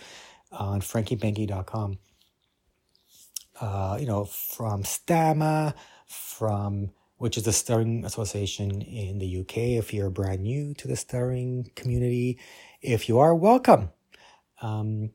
on 0.53 0.81
frankybanky.com. 0.81 1.99
Uh, 3.61 3.97
you 4.00 4.07
know, 4.07 4.25
from 4.25 4.83
STAMMA, 4.83 5.75
from 6.07 6.91
which 7.19 7.37
is 7.37 7.44
the 7.44 7.52
Stuttering 7.52 8.05
Association 8.05 8.82
in 8.82 9.19
the 9.19 9.40
UK. 9.40 9.56
If 9.78 9.94
you're 9.94 10.11
brand 10.11 10.43
new 10.43 10.75
to 10.75 10.88
the 10.88 10.96
stuttering 10.96 11.70
community, 11.76 12.38
if 12.82 13.08
you 13.08 13.19
are, 13.19 13.34
welcome. 13.34 13.90
Um, 14.62 15.11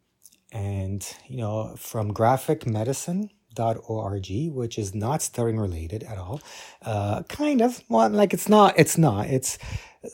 and 0.52 1.06
you 1.28 1.38
know, 1.38 1.76
from 1.78 2.14
Graphic 2.14 2.66
Medicine 2.68 3.30
org, 3.60 4.28
which 4.52 4.78
is 4.78 4.96
not 4.96 5.22
stuttering 5.22 5.60
related 5.60 6.04
at 6.04 6.18
all. 6.18 6.42
Uh, 6.82 7.24
kind 7.24 7.62
of. 7.62 7.82
Well, 7.90 8.10
like 8.10 8.34
it's 8.34 8.50
not. 8.50 8.74
It's 8.78 8.98
not. 8.98 9.28
It's 9.28 9.58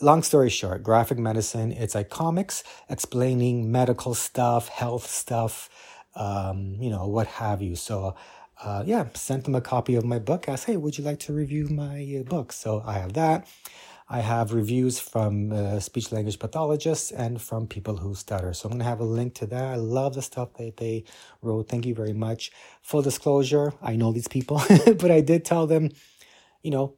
long 0.02 0.22
story 0.22 0.50
short. 0.50 0.82
Graphic 0.82 1.18
medicine. 1.18 1.72
It's 1.72 1.94
like 1.94 2.10
comics 2.10 2.64
explaining 2.88 3.70
medical 3.70 4.14
stuff, 4.14 4.68
health 4.68 5.06
stuff, 5.08 5.68
um, 6.14 6.76
you 6.80 6.90
know, 6.90 7.06
what 7.06 7.26
have 7.26 7.62
you. 7.62 7.76
So. 7.76 8.14
Uh, 8.62 8.82
yeah, 8.86 9.06
sent 9.14 9.44
them 9.44 9.54
a 9.54 9.60
copy 9.60 9.94
of 9.94 10.04
my 10.04 10.18
book. 10.18 10.48
Asked, 10.48 10.66
hey, 10.66 10.76
would 10.76 10.96
you 10.98 11.04
like 11.04 11.18
to 11.20 11.32
review 11.32 11.68
my 11.68 12.18
uh, 12.20 12.22
book? 12.22 12.52
So 12.52 12.82
I 12.86 12.94
have 12.94 13.12
that. 13.14 13.46
I 14.08 14.20
have 14.20 14.52
reviews 14.54 15.00
from 15.00 15.52
uh, 15.52 15.80
speech 15.80 16.12
language 16.12 16.38
pathologists 16.38 17.10
and 17.10 17.42
from 17.42 17.66
people 17.66 17.96
who 17.96 18.14
stutter. 18.14 18.54
So 18.54 18.66
I'm 18.68 18.72
going 18.72 18.78
to 18.78 18.84
have 18.84 19.00
a 19.00 19.04
link 19.04 19.34
to 19.34 19.46
that. 19.46 19.64
I 19.64 19.76
love 19.76 20.14
the 20.14 20.22
stuff 20.22 20.54
that 20.54 20.76
they 20.76 21.04
wrote. 21.42 21.68
Thank 21.68 21.86
you 21.86 21.94
very 21.94 22.12
much. 22.12 22.52
Full 22.82 23.02
disclosure, 23.02 23.72
I 23.82 23.96
know 23.96 24.12
these 24.12 24.28
people, 24.28 24.62
but 24.86 25.10
I 25.10 25.20
did 25.22 25.44
tell 25.44 25.66
them, 25.66 25.90
you 26.62 26.70
know, 26.70 26.94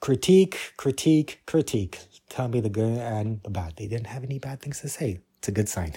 critique, 0.00 0.74
critique, 0.76 1.42
critique. 1.46 1.98
Tell 2.28 2.46
me 2.46 2.60
the 2.60 2.70
good 2.70 2.98
and 2.98 3.42
the 3.42 3.50
bad. 3.50 3.74
They 3.76 3.88
didn't 3.88 4.06
have 4.06 4.22
any 4.22 4.38
bad 4.38 4.62
things 4.62 4.80
to 4.82 4.88
say. 4.88 5.20
It's 5.38 5.48
a 5.48 5.52
good 5.52 5.68
sign. 5.68 5.94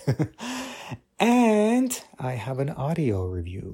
and 1.20 2.04
I 2.20 2.32
have 2.32 2.58
an 2.60 2.72
audio 2.72 3.28
review. 3.28 3.74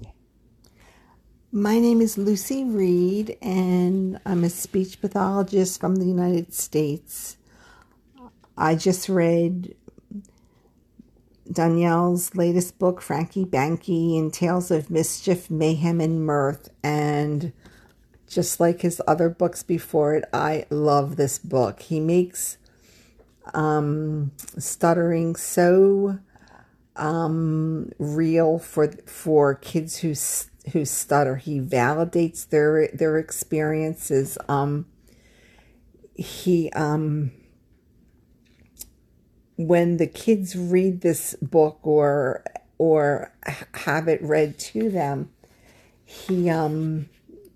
My 1.51 1.79
name 1.79 2.00
is 2.00 2.15
Lucy 2.15 2.63
Reed, 2.63 3.36
and 3.41 4.20
I'm 4.24 4.44
a 4.44 4.51
speech 4.51 5.01
pathologist 5.01 5.79
from 5.79 5.96
the 5.96 6.06
United 6.06 6.53
States. 6.53 7.38
I 8.56 8.75
just 8.75 9.10
read 9.10 9.74
Daniele's 11.51 12.36
latest 12.36 12.77
book, 12.77 13.01
Franky 13.01 13.46
Banky, 13.46 14.20
and 14.20 14.32
Tales 14.32 14.70
of 14.70 14.91
Mischief, 14.91 15.50
Mayhem, 15.50 16.00
and 16.00 16.24
Mirth. 16.24 16.70
And 16.84 17.51
just 18.27 18.60
like 18.60 18.82
his 18.82 19.01
other 19.08 19.27
books 19.27 19.63
before 19.63 20.13
it, 20.13 20.25
I 20.32 20.68
love 20.70 21.15
this 21.15 21.39
book. 21.39 21.82
He 21.82 22.00
makes 22.00 22.60
um, 23.56 24.34
stuttering 24.60 25.36
so 25.36 26.20
um, 27.00 27.91
real 27.98 28.60
for 28.60 28.91
for 29.06 29.56
kids 29.56 29.98
who 29.98 30.13
who 30.72 30.86
stutter. 30.86 31.38
He 31.38 31.60
validates 31.60 32.48
their 32.48 32.89
their 32.94 33.18
experiences. 33.18 34.38
Um, 34.48 34.86
he 36.20 36.70
um 36.72 37.32
when 39.56 39.98
the 39.98 40.08
kids 40.08 40.56
read 40.56 41.01
this 41.01 41.36
book 41.41 41.79
or 41.84 42.44
or 42.77 43.34
have 43.74 44.08
it 44.08 44.22
read 44.22 44.60
to 44.60 44.89
them 44.89 45.29
he 46.06 46.50
um 46.50 47.08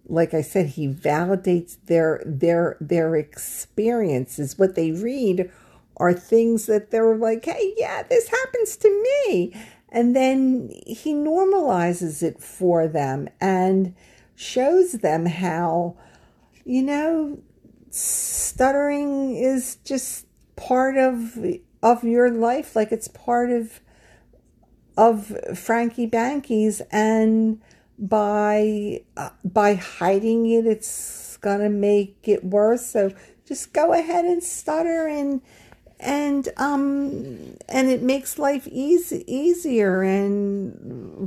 like 0.08 0.34
i 0.34 0.42
said 0.42 0.68
he 0.68 0.88
validates 0.88 1.78
their 1.86 2.22
their 2.26 2.78
their 2.80 3.16
experiences 3.16 4.58
what 4.58 4.76
they 4.76 4.92
read 4.92 5.52
are 5.98 6.14
things 6.14 6.66
that 6.66 6.92
they're 6.92 7.16
like 7.16 7.46
hey 7.46 7.74
yeah 7.78 8.04
this 8.04 8.30
happens 8.30 8.78
to 8.78 8.90
me. 9.30 9.54
And 9.96 10.16
then 10.16 10.72
he 10.88 11.14
normalizes 11.14 12.24
it 12.24 12.42
for 12.42 12.88
them 12.88 13.30
and 13.40 13.94
shows 14.34 14.94
them 14.94 15.28
how 15.28 15.96
you 16.66 16.82
know 16.82 17.40
stuttering 17.92 19.36
is 19.36 19.76
just 19.86 20.26
part 20.56 20.98
of 20.98 21.38
of 21.84 22.04
your 22.04 22.32
life 22.32 22.76
like 22.76 22.92
it's 22.92 23.08
part 23.08 23.52
of 23.52 23.82
of 24.98 25.38
Franky 25.56 26.08
Banky's 26.08 26.82
and 26.92 27.62
by 28.00 29.02
uh, 29.16 29.30
by 29.44 29.76
hiding 29.76 30.50
it 30.50 30.66
it's 30.66 31.38
going 31.38 31.60
to 31.60 31.70
make 31.70 32.18
it 32.24 32.44
worse. 32.44 32.86
So 32.86 33.12
just 33.46 33.74
go 33.74 33.94
ahead 33.94 34.26
and 34.26 34.42
stutter 34.42 35.08
and 35.08 35.42
and 36.04 36.50
um 36.58 37.56
and 37.70 37.90
it 37.90 38.02
makes 38.02 38.38
life 38.38 38.68
easy 38.68 39.24
easier 39.28 40.04
and 40.04 40.78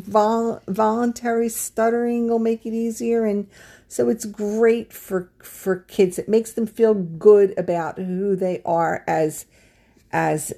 vol- 0.03 0.63
voluntary 0.69 1.49
stuttering 1.49 2.29
will 2.29 2.39
make 2.39 2.67
it 2.67 2.75
easier. 2.75 3.25
And 3.25 3.49
so 3.89 4.09
it's 4.09 4.25
great 4.25 4.93
for 4.93 5.31
for 5.43 5.77
kids. 5.77 6.19
It 6.19 6.29
makes 6.29 6.53
them 6.53 6.67
feel 6.67 6.95
good 6.95 7.55
about 7.59 7.99
who 7.99 8.37
they 8.37 8.63
are 8.65 9.03
as 9.07 9.47
as 10.13 10.53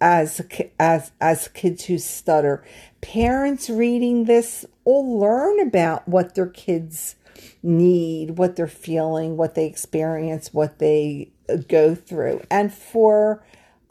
as 0.00 0.40
as 0.80 1.12
as 1.20 1.48
kids 1.48 1.84
who 1.84 1.98
stutter. 1.98 2.64
Parents 3.02 3.68
reading 3.68 4.24
this 4.24 4.64
will 4.84 5.18
learn 5.18 5.60
about 5.60 6.08
what 6.08 6.34
their 6.34 6.46
kids 6.48 7.16
need 7.62 8.38
what 8.38 8.56
they're 8.56 8.66
feeling 8.66 9.36
what 9.36 9.54
they 9.54 9.66
experience 9.66 10.54
what 10.54 10.78
they 10.78 11.30
go 11.68 11.94
through 11.94 12.42
and 12.50 12.72
for 12.72 13.42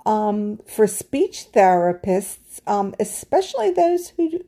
um, 0.05 0.59
for 0.67 0.87
speech 0.87 1.47
therapists 1.53 2.61
um, 2.67 2.93
especially 2.99 3.71
those 3.71 4.09
who 4.09 4.41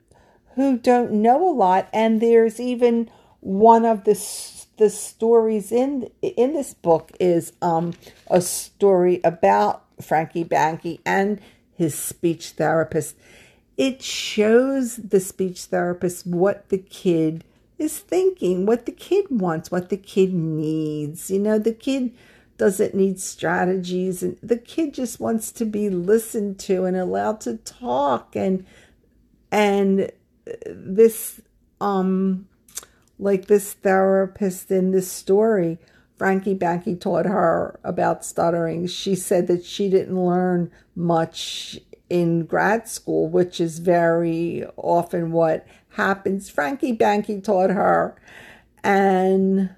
who 0.55 0.77
don't 0.77 1.11
know 1.11 1.47
a 1.47 1.53
lot 1.53 1.89
and 1.93 2.21
there's 2.21 2.59
even 2.59 3.09
one 3.39 3.85
of 3.85 4.03
the 4.03 4.15
the 4.77 4.89
stories 4.89 5.71
in 5.71 6.09
in 6.21 6.53
this 6.53 6.73
book 6.73 7.11
is 7.19 7.53
um, 7.61 7.93
a 8.29 8.41
story 8.41 9.19
about 9.23 9.83
Franky 10.01 10.45
Banky 10.45 10.99
and 11.05 11.41
his 11.75 11.95
speech 11.95 12.51
therapist. 12.51 13.15
It 13.75 14.01
shows 14.01 14.97
the 14.97 15.19
speech 15.19 15.65
therapist 15.65 16.25
what 16.25 16.69
the 16.69 16.77
kid 16.77 17.43
is 17.77 17.99
thinking, 17.99 18.65
what 18.65 18.85
the 18.85 18.91
kid 18.91 19.25
wants, 19.29 19.69
what 19.69 19.89
the 19.89 19.97
kid 19.97 20.33
needs. 20.33 21.29
You 21.29 21.39
know, 21.39 21.59
the 21.59 21.73
kid 21.73 22.15
doesn't 22.57 22.95
need 22.95 23.19
strategies 23.19 24.23
and 24.23 24.37
the 24.41 24.57
kid 24.57 24.93
just 24.93 25.19
wants 25.19 25.51
to 25.51 25.65
be 25.65 25.89
listened 25.89 26.57
to 26.57 26.85
and 26.85 26.97
allowed 26.97 27.39
to 27.39 27.57
talk 27.57 28.35
and 28.35 28.65
and 29.51 30.11
this 30.65 31.39
um 31.79 32.47
like 33.19 33.45
this 33.45 33.73
therapist 33.73 34.71
in 34.71 34.91
this 34.91 35.11
story 35.11 35.77
Franky 36.17 36.55
Banky 36.55 36.99
taught 36.99 37.27
her 37.27 37.79
about 37.83 38.25
stuttering. 38.25 38.87
She 38.87 39.13
said 39.13 39.45
that 39.47 39.63
she 39.63 39.87
didn't 39.87 40.19
learn 40.19 40.71
much 40.95 41.79
in 42.09 42.45
grad 42.45 42.87
school, 42.87 43.29
which 43.29 43.61
is 43.61 43.79
very 43.79 44.65
often 44.75 45.31
what 45.31 45.67
happens. 45.89 46.49
Franky 46.49 46.95
Banky 46.95 47.43
taught 47.43 47.69
her. 47.69 48.19
And 48.83 49.69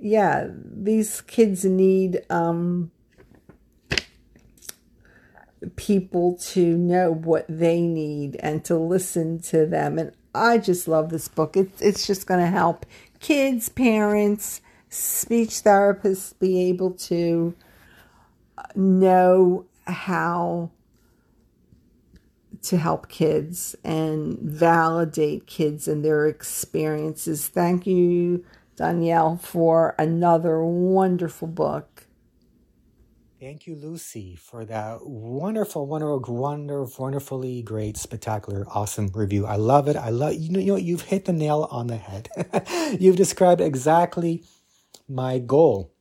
yeah, 0.00 0.48
these 0.50 1.20
kids 1.22 1.64
need 1.64 2.22
um, 2.30 2.90
people 5.76 6.36
to 6.36 6.76
know 6.76 7.12
what 7.12 7.44
they 7.48 7.80
need 7.80 8.36
and 8.36 8.64
to 8.64 8.76
listen 8.76 9.40
to 9.40 9.66
them. 9.66 9.98
And 9.98 10.12
I 10.34 10.58
just 10.58 10.86
love 10.88 11.10
this 11.10 11.28
book. 11.28 11.56
It's, 11.56 11.82
it's 11.82 12.06
just 12.06 12.26
going 12.26 12.40
to 12.40 12.50
help 12.50 12.86
kids, 13.20 13.68
parents, 13.68 14.60
speech 14.88 15.62
therapists 15.62 16.38
be 16.38 16.68
able 16.68 16.92
to 16.92 17.54
know 18.74 19.66
how 19.86 20.70
to 22.62 22.76
help 22.76 23.08
kids 23.08 23.76
and 23.84 24.38
validate 24.38 25.46
kids 25.46 25.88
and 25.88 26.04
their 26.04 26.26
experiences. 26.26 27.48
Thank 27.48 27.86
you, 27.86 28.44
Daniele, 28.78 29.38
for 29.42 29.96
another 29.98 30.64
wonderful 30.64 31.48
book. 31.48 32.06
Thank 33.40 33.66
you, 33.66 33.76
Lucy, 33.76 34.36
for 34.36 34.64
that 34.64 35.00
wonderful, 35.06 35.86
wonderful, 35.86 36.36
wonderful, 36.36 37.04
wonderfully 37.04 37.62
great, 37.62 37.98
spectacular, 37.98 38.66
awesome 38.70 39.08
review. 39.14 39.46
I 39.46 39.56
love 39.56 39.88
it. 39.88 39.96
I 39.96 40.10
love 40.10 40.34
you 40.34 40.50
know, 40.50 40.60
you 40.60 40.66
know 40.72 40.76
you've 40.76 41.02
hit 41.02 41.26
the 41.26 41.34
nail 41.34 41.68
on 41.70 41.88
the 41.88 41.98
head. 41.98 42.30
you've 43.00 43.16
described 43.16 43.60
exactly 43.60 44.44
my 45.08 45.38
goal 45.38 45.92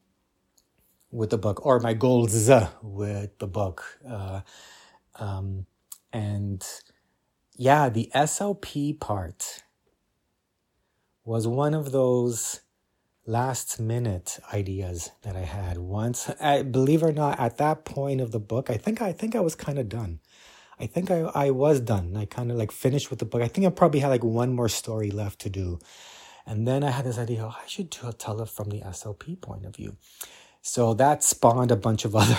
with 1.11 1.31
the 1.31 1.37
book, 1.37 1.65
or 1.65 1.79
my 1.81 1.93
goals 1.93 2.49
with 2.83 3.37
the 3.39 3.47
book. 3.47 3.99
Uh, 4.07 4.41
um, 5.15 5.65
and 6.13 6.65
yeah, 7.57 7.89
the 7.89 8.11
SLP 8.15 8.99
part 8.99 9.63
was 11.25 11.47
one 11.47 11.73
of 11.73 11.91
those 11.91 12.61
last 13.27 13.79
minute 13.79 14.39
ideas 14.53 15.11
that 15.23 15.35
I 15.35 15.41
had 15.41 15.77
once. 15.77 16.31
I, 16.39 16.63
believe 16.63 17.03
it 17.03 17.07
or 17.07 17.11
not, 17.11 17.39
at 17.39 17.57
that 17.57 17.85
point 17.85 18.21
of 18.21 18.31
the 18.31 18.39
book, 18.39 18.69
I 18.69 18.77
think 18.77 19.01
I 19.01 19.11
think 19.11 19.35
I 19.35 19.41
was 19.41 19.53
kind 19.53 19.77
of 19.77 19.89
done. 19.89 20.19
I 20.79 20.85
think 20.85 21.11
I, 21.11 21.19
I 21.35 21.51
was 21.51 21.81
done. 21.81 22.15
I 22.15 22.25
kind 22.25 22.51
of 22.51 22.57
like 22.57 22.71
finished 22.71 23.09
with 23.09 23.19
the 23.19 23.25
book. 23.25 23.41
I 23.41 23.47
think 23.47 23.67
I 23.67 23.69
probably 23.69 23.99
had 23.99 24.09
like 24.09 24.23
one 24.23 24.55
more 24.55 24.69
story 24.69 25.11
left 25.11 25.39
to 25.39 25.49
do. 25.49 25.79
And 26.45 26.65
then 26.65 26.83
I 26.83 26.91
had 26.91 27.05
this 27.05 27.17
idea, 27.17 27.43
oh, 27.43 27.55
I 27.61 27.67
should 27.67 27.91
tell 27.91 28.41
it 28.41 28.49
from 28.49 28.69
the 28.69 28.79
SLP 28.79 29.41
point 29.41 29.65
of 29.65 29.75
view. 29.75 29.97
So 30.61 30.93
that 30.93 31.23
spawned 31.23 31.71
a 31.71 31.75
bunch 31.75 32.05
of 32.05 32.15
other 32.15 32.37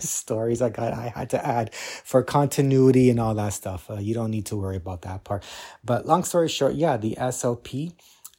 stories 0.00 0.62
I 0.62 0.70
got 0.70 0.94
I 0.94 1.08
had 1.08 1.30
to 1.30 1.46
add 1.46 1.74
for 1.74 2.22
continuity 2.22 3.10
and 3.10 3.20
all 3.20 3.34
that 3.34 3.52
stuff. 3.52 3.90
Uh, 3.90 3.94
you 3.94 4.14
don't 4.14 4.30
need 4.30 4.46
to 4.46 4.56
worry 4.56 4.76
about 4.76 5.02
that 5.02 5.24
part. 5.24 5.44
But 5.84 6.06
long 6.06 6.24
story 6.24 6.48
short, 6.48 6.74
yeah, 6.74 6.96
the 6.96 7.16
SLP 7.16 7.92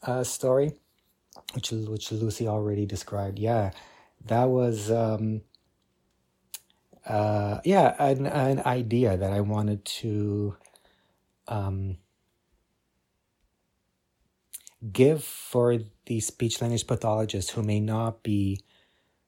uh, 0.04 0.24
story, 0.24 0.74
which 1.54 1.72
which 1.72 2.12
Lucy 2.12 2.48
already 2.48 2.86
described, 2.86 3.40
yeah, 3.40 3.72
that 4.25 4.46
was 4.46 4.92
um, 4.92 5.42
uh, 7.08 7.60
yeah 7.66 7.96
an 8.00 8.25
an 8.25 8.62
idea 8.66 9.18
that 9.18 9.32
I 9.32 9.42
wanted 9.42 9.86
to 9.86 10.58
um, 11.48 11.98
give 14.92 15.24
for 15.24 15.80
the 16.06 16.20
speech 16.20 16.62
language 16.62 16.88
pathologists 16.88 17.52
who 17.52 17.64
may 17.64 17.80
not 17.80 18.24
be 18.24 18.62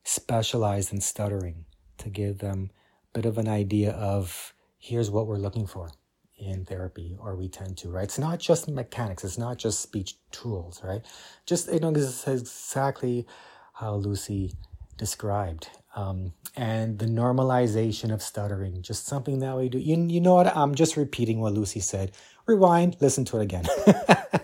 specialized 0.04 0.94
in 0.94 1.02
stuttering 1.02 1.66
to 1.98 2.10
give 2.10 2.40
them 2.40 2.72
a 3.14 3.20
bit 3.20 3.26
of 3.26 3.38
an 3.38 3.48
idea 3.48 3.92
of 3.92 4.54
here's 4.80 5.12
what 5.12 5.28
we're 5.28 5.38
looking 5.38 5.68
for 5.68 5.90
in 6.38 6.65
therapy 6.65 7.17
or 7.20 7.36
we 7.36 7.48
tend 7.50 7.77
to 7.77 7.89
right? 7.89 8.03
It's 8.03 8.20
not 8.20 8.39
just 8.39 8.67
mechanics 8.67 9.24
it's 9.24 9.38
not 9.38 9.58
just 9.58 9.82
speech 9.82 10.15
tools 10.32 10.82
right? 10.84 11.01
Just 11.46 11.72
you 11.72 11.79
know 11.79 11.91
this 11.91 12.27
is 12.27 12.41
exactly 12.41 13.25
how 13.74 13.96
lucy 13.96 14.53
described 14.98 15.70
um, 15.96 16.34
and 16.56 17.00
the 17.00 17.06
normalization 17.06 18.13
of 18.13 18.22
stuttering 18.22 18.82
just 18.82 19.06
something 19.06 19.39
that 19.39 19.56
we 19.56 19.70
do. 19.70 19.79
You, 19.79 19.96
you 20.08 20.22
know 20.22 20.36
what? 20.36 20.56
I'm 20.56 20.75
just 20.75 20.96
repeating 20.98 21.39
what 21.39 21.53
lucy 21.53 21.79
said. 21.79 22.12
Rewind 22.46 22.98
listen 23.00 23.25
to 23.25 23.39
it 23.39 23.44
again. 23.44 23.65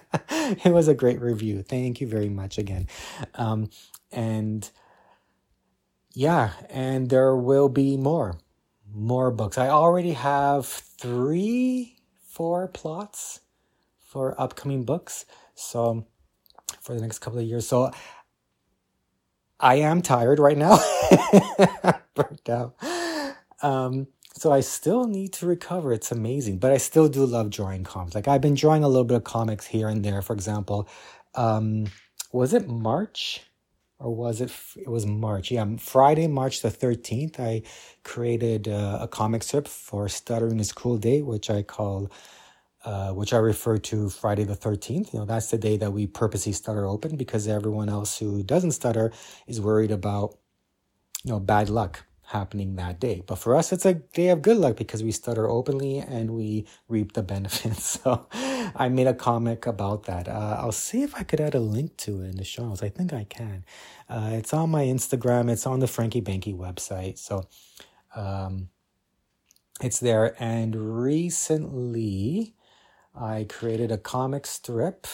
It 0.64 0.72
was 0.72 0.88
a 0.88 0.94
great 0.94 1.22
review. 1.22 1.64
Thank 1.64 2.02
you 2.02 2.08
very 2.08 2.30
much 2.30 2.58
again. 2.58 2.88
Um, 3.36 3.70
and 4.12 4.70
yeah, 6.14 6.52
and 6.70 7.10
there 7.10 7.36
will 7.36 7.70
be 7.70 7.98
more, 7.98 8.38
more 8.94 9.32
books. 9.32 9.58
I 9.58 9.70
already 9.70 10.14
have 10.14 10.66
three, 10.66 11.98
four 12.28 12.68
plots 12.68 13.42
for 14.00 14.40
upcoming 14.40 14.84
books. 14.84 15.26
So 15.56 16.06
for 16.82 16.94
the 16.94 17.02
next 17.02 17.20
couple 17.20 17.40
of 17.40 17.46
years. 17.46 17.68
So 17.68 17.92
I 19.60 19.76
am 19.76 20.02
tired 20.02 20.40
right 20.40 20.58
now, 20.58 20.80
burnt 22.16 22.50
out. 22.50 22.76
Um, 23.62 24.08
so 24.36 24.52
I 24.52 24.60
still 24.60 25.08
need 25.08 25.32
to 25.34 25.46
recover. 25.46 25.94
It's 25.94 26.12
amazing, 26.12 26.58
but 26.58 26.72
I 26.72 26.78
still 26.78 27.08
do 27.08 27.26
love 27.26 27.50
drawing 27.50 27.84
comics. 27.84 28.16
Like 28.16 28.28
I've 28.28 28.42
been 28.42 28.56
drawing 28.56 28.84
a 28.84 28.88
little 28.90 29.06
bit 29.06 29.18
of 29.18 29.24
comics 29.24 29.66
here 29.66 29.88
and 29.88 30.04
there. 30.04 30.22
For 30.22 30.34
example, 30.34 30.90
um, 31.36 31.86
was 32.32 32.54
it 32.54 32.68
March 32.68 33.42
or 34.04 34.16
was 34.16 34.42
it? 34.42 34.52
It 34.78 34.90
was 34.90 35.06
March. 35.06 35.52
Yeah, 35.52 35.66
Friday, 35.80 36.28
March 36.28 36.62
the 36.62 36.72
thirteenth. 36.72 37.40
I 37.40 37.64
created 38.04 38.68
uh, 38.68 39.00
a 39.02 39.08
comic 39.08 39.44
strip 39.44 39.68
for 39.68 40.10
Stuttering 40.10 40.60
is 40.60 40.74
Cool 40.74 40.98
Day, 40.98 41.22
which 41.22 41.50
I 41.50 41.64
call, 41.64 42.12
uh, 42.86 43.12
which 43.14 43.34
I 43.34 43.38
refer 43.38 43.78
to 43.80 44.10
Friday 44.10 44.44
the 44.46 44.56
thirteenth. 44.56 45.14
You 45.14 45.20
know, 45.20 45.26
that's 45.26 45.52
the 45.52 45.58
day 45.58 45.78
that 45.78 45.92
we 45.94 46.08
purposely 46.08 46.54
stutter 46.54 46.86
open 46.88 47.18
because 47.18 47.48
everyone 47.48 47.90
else 47.90 48.20
who 48.20 48.44
doesn't 48.44 48.72
stutter 48.74 49.12
is 49.48 49.62
worried 49.62 49.92
about, 49.92 50.38
you 51.24 51.32
know, 51.32 51.40
bad 51.40 51.70
luck 51.70 52.06
happening 52.28 52.76
that 52.76 53.00
day. 53.00 53.24
But 53.28 53.38
for 53.38 53.56
us, 53.56 53.72
it's 53.74 53.86
a 53.86 53.96
day 53.96 54.30
of 54.30 54.42
good 54.42 54.58
luck 54.58 54.78
because 54.78 55.04
we 55.04 55.12
stutter 55.12 55.50
openly 55.50 56.00
and 56.00 56.32
we 56.32 56.66
reap 56.88 57.14
the 57.14 57.24
benefits. 57.24 58.00
So 58.04 58.28
I 58.76 58.90
made 58.90 59.08
a 59.08 59.14
comic 59.14 59.66
about 59.66 60.04
that. 60.04 60.28
Uh, 60.28 60.58
I'll 60.60 60.72
see 60.72 61.04
if 61.04 61.16
I 61.16 61.24
could 61.24 61.40
add 61.40 61.56
a 61.56 61.60
link 61.60 61.98
to 61.98 62.22
it 62.22 62.30
in 62.30 62.38
the 62.38 62.44
show 62.44 62.68
notes. 62.68 62.84
I 62.84 62.90
think 62.90 63.14
I 63.14 63.26
can. 63.26 63.66
Uh, 64.10 64.32
it's 64.34 64.54
on 64.54 64.70
my 64.70 64.84
Instagram. 64.84 65.50
It's 65.50 65.66
on 65.66 65.80
the 65.80 65.88
Franky 65.88 66.22
Banky 66.22 66.56
website. 66.56 67.18
So 67.18 67.48
um, 68.16 68.70
it's 69.82 70.00
there. 70.00 70.36
And 70.42 71.04
recently, 71.04 72.56
I 73.16 73.46
created 73.48 73.92
a 73.92 73.98
comic 73.98 74.48
strip, 74.48 75.08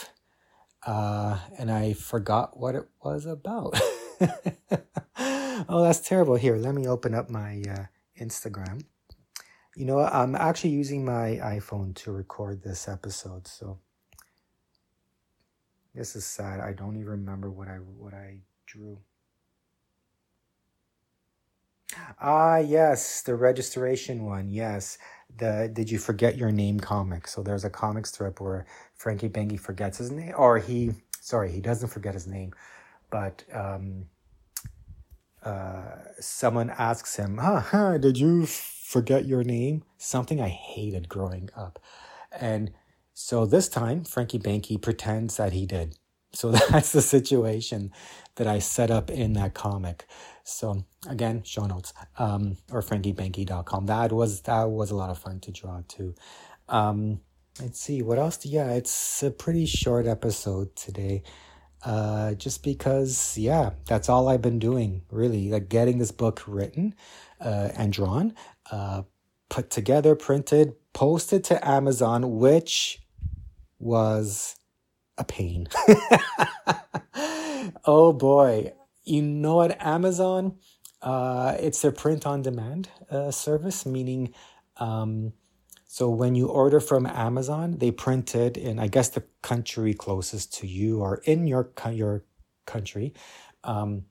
uh, 0.85 1.39
and 1.57 1.69
I 1.71 1.93
forgot 1.93 2.57
what 2.57 2.75
it 2.75 2.87
was 3.03 3.25
about. 3.25 3.79
oh, 5.67 5.83
that's 5.83 5.99
terrible. 5.99 6.35
Here, 6.35 6.55
let 6.55 6.75
me 6.75 6.87
open 6.87 7.13
up 7.13 7.29
my 7.29 7.61
uh, 7.69 7.85
Instagram. 8.19 8.83
You 9.79 9.85
know, 9.85 9.99
I'm 9.99 10.35
actually 10.35 10.71
using 10.71 11.05
my 11.05 11.39
iPhone 11.41 11.95
to 12.03 12.11
record 12.11 12.61
this 12.61 12.89
episode, 12.89 13.47
so 13.47 13.79
this 15.95 16.17
is 16.17 16.25
sad. 16.25 16.59
I 16.59 16.73
don't 16.73 16.97
even 16.97 17.07
remember 17.07 17.49
what 17.49 17.69
I 17.69 17.75
what 17.75 18.13
I 18.13 18.41
drew. 18.65 18.99
Ah, 22.19 22.57
yes, 22.57 23.21
the 23.21 23.35
registration 23.35 24.25
one. 24.25 24.49
Yes, 24.49 24.97
the 25.37 25.71
did 25.71 25.89
you 25.89 25.97
forget 25.97 26.35
your 26.35 26.51
name 26.51 26.81
comic? 26.81 27.25
So 27.25 27.41
there's 27.41 27.63
a 27.63 27.69
comic 27.69 28.05
strip 28.05 28.41
where 28.41 28.65
Franky 28.95 29.29
Banky 29.29 29.57
forgets 29.57 29.99
his 29.99 30.11
name, 30.11 30.33
or 30.37 30.57
he 30.57 30.91
sorry, 31.21 31.53
he 31.53 31.61
doesn't 31.61 31.87
forget 31.87 32.13
his 32.13 32.27
name, 32.27 32.51
but 33.09 33.45
um, 33.53 34.07
uh, 35.41 35.99
someone 36.19 36.69
asks 36.69 37.15
him, 37.15 37.37
huh, 37.37 37.61
huh, 37.61 37.97
did 37.97 38.17
you 38.17 38.45
forget 38.89 39.25
your 39.25 39.43
name? 39.43 39.83
Something 39.99 40.41
I 40.41 40.47
hated 40.47 41.07
growing 41.07 41.49
up. 41.55 41.77
And 42.31 42.71
so 43.13 43.45
this 43.45 43.69
time, 43.69 44.03
Franky 44.03 44.39
Banky 44.39 44.81
pretends 44.81 45.37
that 45.37 45.53
he 45.53 45.67
did. 45.67 45.95
So 46.33 46.51
that's 46.69 46.91
the 46.91 47.03
situation 47.03 47.91
that 48.37 48.47
I 48.47 48.57
set 48.57 48.89
up 48.89 49.11
in 49.11 49.33
that 49.33 49.53
comic. 49.53 50.07
So 50.43 50.85
again, 51.07 51.43
show 51.43 51.67
notes 51.67 51.93
um, 52.17 52.57
or 52.71 52.81
frankybanky.com. 52.81 53.85
That 53.85 54.11
was 54.11 54.41
that 54.41 54.69
was 54.69 54.89
a 54.89 54.95
lot 54.95 55.11
of 55.11 55.19
fun 55.19 55.39
to 55.41 55.51
draw 55.51 55.81
too. 55.87 56.15
Um, 56.67 57.21
let's 57.61 57.79
see 57.79 58.01
what 58.01 58.17
else. 58.17 58.37
Do, 58.37 58.49
Yeah, 58.49 58.71
it's 58.71 59.21
a 59.21 59.29
pretty 59.29 59.67
short 59.67 60.07
episode 60.07 60.75
today 60.75 61.21
uh, 61.83 62.33
just 62.33 62.63
because, 62.63 63.37
yeah, 63.37 63.71
that's 63.85 64.09
all 64.09 64.27
I've 64.27 64.41
been 64.41 64.59
doing, 64.59 65.03
really, 65.11 65.49
like 65.49 65.69
getting 65.69 65.97
this 65.97 66.11
book 66.11 66.43
written 66.45 66.93
uh, 67.39 67.69
and 67.75 67.93
drawn, 67.93 68.33
uh, 68.71 69.03
put 69.49 69.69
together, 69.69 70.15
printed, 70.15 70.73
posted 70.93 71.43
to 71.45 71.67
Amazon, 71.67 72.37
which 72.37 73.01
was 73.79 74.55
a 75.17 75.23
pain. 75.23 75.67
oh 77.85 78.13
boy. 78.13 78.73
You 79.03 79.21
know 79.21 79.55
what? 79.55 79.81
Amazon, 79.81 80.57
uh, 81.01 81.55
it's 81.59 81.83
a 81.83 81.91
print 81.91 82.27
on 82.27 82.41
demand 82.41 82.89
uh, 83.09 83.31
service, 83.31 83.85
meaning 83.85 84.33
um, 84.77 85.33
so 85.91 86.09
when 86.09 86.35
you 86.35 86.47
order 86.47 86.79
from 86.79 87.07
Amazon, 87.07 87.79
they 87.79 87.91
print 87.91 88.35
it 88.35 88.57
in, 88.57 88.77
I 88.77 88.87
guess, 88.87 89.09
the 89.09 89.23
country 89.41 89.93
closest 89.95 90.53
to 90.59 90.67
you 90.67 90.99
or 91.01 91.21
in 91.25 91.47
your 91.47 91.71
your 91.91 92.23
country, 92.67 93.13
um, 93.63 94.05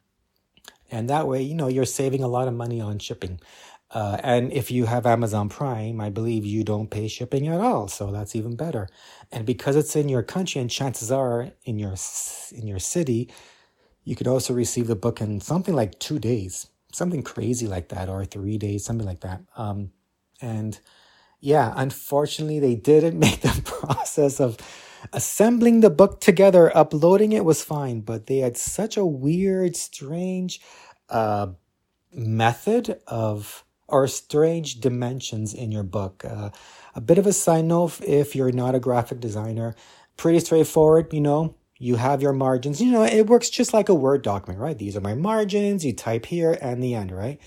and 0.91 1.09
that 1.09 1.29
way, 1.29 1.43
you 1.43 1.55
know, 1.55 1.69
you're 1.69 1.85
saving 1.85 2.25
a 2.25 2.29
lot 2.29 2.49
of 2.49 2.55
money 2.55 2.81
on 2.81 2.99
shipping. 2.99 3.41
Uh, 3.91 4.19
and 4.23 4.53
if 4.53 4.71
you 4.71 4.87
have 4.87 5.07
Amazon 5.07 5.49
Prime, 5.49 6.01
I 6.01 6.11
believe 6.11 6.45
you 6.45 6.65
don't 6.65 6.91
pay 6.91 7.09
shipping 7.09 7.49
at 7.49 7.61
all, 7.61 7.89
so 7.89 8.13
that's 8.13 8.37
even 8.37 8.57
better. 8.57 8.89
And 9.33 9.47
because 9.47 9.77
it's 9.77 9.97
in 9.97 10.09
your 10.09 10.23
country, 10.23 10.61
and 10.61 10.71
chances 10.71 11.11
are 11.11 11.51
in 11.65 11.79
your 11.79 11.95
in 12.53 12.67
your 12.67 12.81
city, 12.81 13.31
you 14.05 14.17
could 14.17 14.29
also 14.29 14.55
receive 14.55 14.89
the 14.89 14.97
book 14.97 15.21
in 15.21 15.41
something 15.41 15.75
like 15.75 15.99
two 15.99 16.19
days, 16.19 16.69
something 16.93 17.23
crazy 17.23 17.67
like 17.67 17.89
that, 17.91 18.09
or 18.11 18.25
three 18.27 18.59
days, 18.59 18.85
something 18.85 19.07
like 19.07 19.21
that. 19.21 19.43
Um, 19.57 19.93
and 20.43 20.79
yeah, 21.41 21.73
unfortunately, 21.77 22.59
they 22.61 22.75
didn't 22.75 23.19
make 23.27 23.41
the 23.41 23.63
process 23.65 24.41
of 24.41 24.59
assembling 25.13 25.81
the 25.81 25.91
book 25.91 26.21
together, 26.21 26.77
uploading 26.77 27.33
it 27.33 27.45
was 27.45 27.63
fine, 27.63 28.01
but 28.01 28.27
they 28.27 28.39
had 28.39 28.57
such 28.57 28.97
a 28.97 29.07
weird, 29.07 29.77
strange 29.77 30.61
uh, 31.09 31.49
method 32.13 33.01
of 33.07 33.65
or 33.89 34.07
strange 34.07 34.81
dimensions 34.81 35.55
in 35.55 35.73
your 35.73 35.83
book. 35.83 36.25
Uh, 36.25 36.51
a 36.95 37.01
bit 37.01 37.19
of 37.19 37.27
a 37.27 37.33
side 37.33 37.65
note 37.65 38.01
if 38.03 38.37
you're 38.37 38.53
not 38.53 38.75
a 38.75 38.81
graphic 38.81 39.21
designer, 39.21 39.75
pretty 40.17 40.41
straightforward, 40.41 41.13
you 41.13 41.21
know. 41.21 41.55
You 41.81 41.95
have 41.95 42.21
your 42.21 42.33
margins, 42.33 42.81
you 42.81 42.91
know, 42.91 43.05
it 43.05 43.29
works 43.29 43.51
just 43.51 43.73
like 43.73 43.89
a 43.89 43.95
Word 43.95 44.23
document, 44.23 44.61
right? 44.61 44.77
These 44.77 44.97
are 44.97 45.01
my 45.01 45.15
margins, 45.15 45.85
you 45.85 45.93
type 45.93 46.27
here 46.27 46.59
and 46.61 46.83
the 46.83 46.95
end, 46.95 47.13
right? 47.13 47.41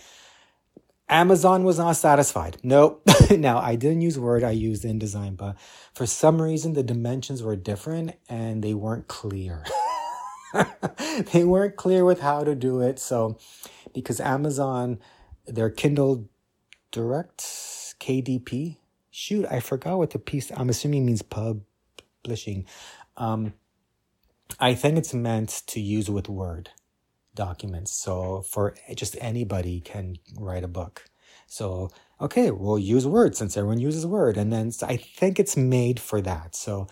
Amazon 1.09 1.65
was 1.65 1.77
not 1.77 1.97
satisfied. 1.97 2.55
Nope. 2.63 3.05
now, 3.31 3.59
I 3.59 3.75
didn't 3.75 3.99
use 3.99 4.17
Word, 4.17 4.45
I 4.45 4.51
used 4.51 4.85
InDesign, 4.85 5.35
but 5.35 5.57
for 5.93 6.05
some 6.05 6.41
reason 6.41 6.71
the 6.71 6.81
dimensions 6.83 7.43
were 7.43 7.57
different 7.57 8.15
and 8.29 8.63
they 8.63 8.73
weren't 8.73 9.09
clear. 9.09 9.65
they 11.33 11.43
weren't 11.43 11.75
clear 11.75 12.05
with 12.05 12.21
how 12.21 12.45
to 12.45 12.55
do 12.55 12.79
it. 12.79 12.99
So, 12.99 13.37
because 13.93 14.21
Amazon, 14.21 14.99
their 15.45 15.69
Kindle 15.69 16.29
Direct, 16.91 17.39
KDP, 17.99 18.77
shoot, 19.09 19.45
I 19.49 19.59
forgot 19.59 19.97
what 19.97 20.11
the 20.11 20.19
piece, 20.19 20.51
I'm 20.51 20.69
assuming 20.69 21.05
means 21.05 21.21
publishing. 21.21 22.65
Um, 23.17 23.53
I 24.59 24.73
think 24.73 24.97
it's 24.97 25.13
meant 25.13 25.63
to 25.67 25.79
use 25.79 26.09
with 26.09 26.29
Word 26.29 26.69
documents. 27.35 27.93
So 27.93 28.41
for 28.41 28.75
just 28.95 29.15
anybody 29.21 29.79
can 29.79 30.17
write 30.37 30.63
a 30.63 30.67
book. 30.67 31.05
So, 31.47 31.89
okay, 32.19 32.51
we'll 32.51 32.79
use 32.79 33.07
Word 33.07 33.35
since 33.35 33.57
everyone 33.57 33.79
uses 33.79 34.05
Word. 34.05 34.37
And 34.37 34.51
then 34.51 34.71
I 34.83 34.97
think 34.97 35.39
it's 35.39 35.57
made 35.57 35.99
for 35.99 36.21
that. 36.21 36.55
So 36.55 36.87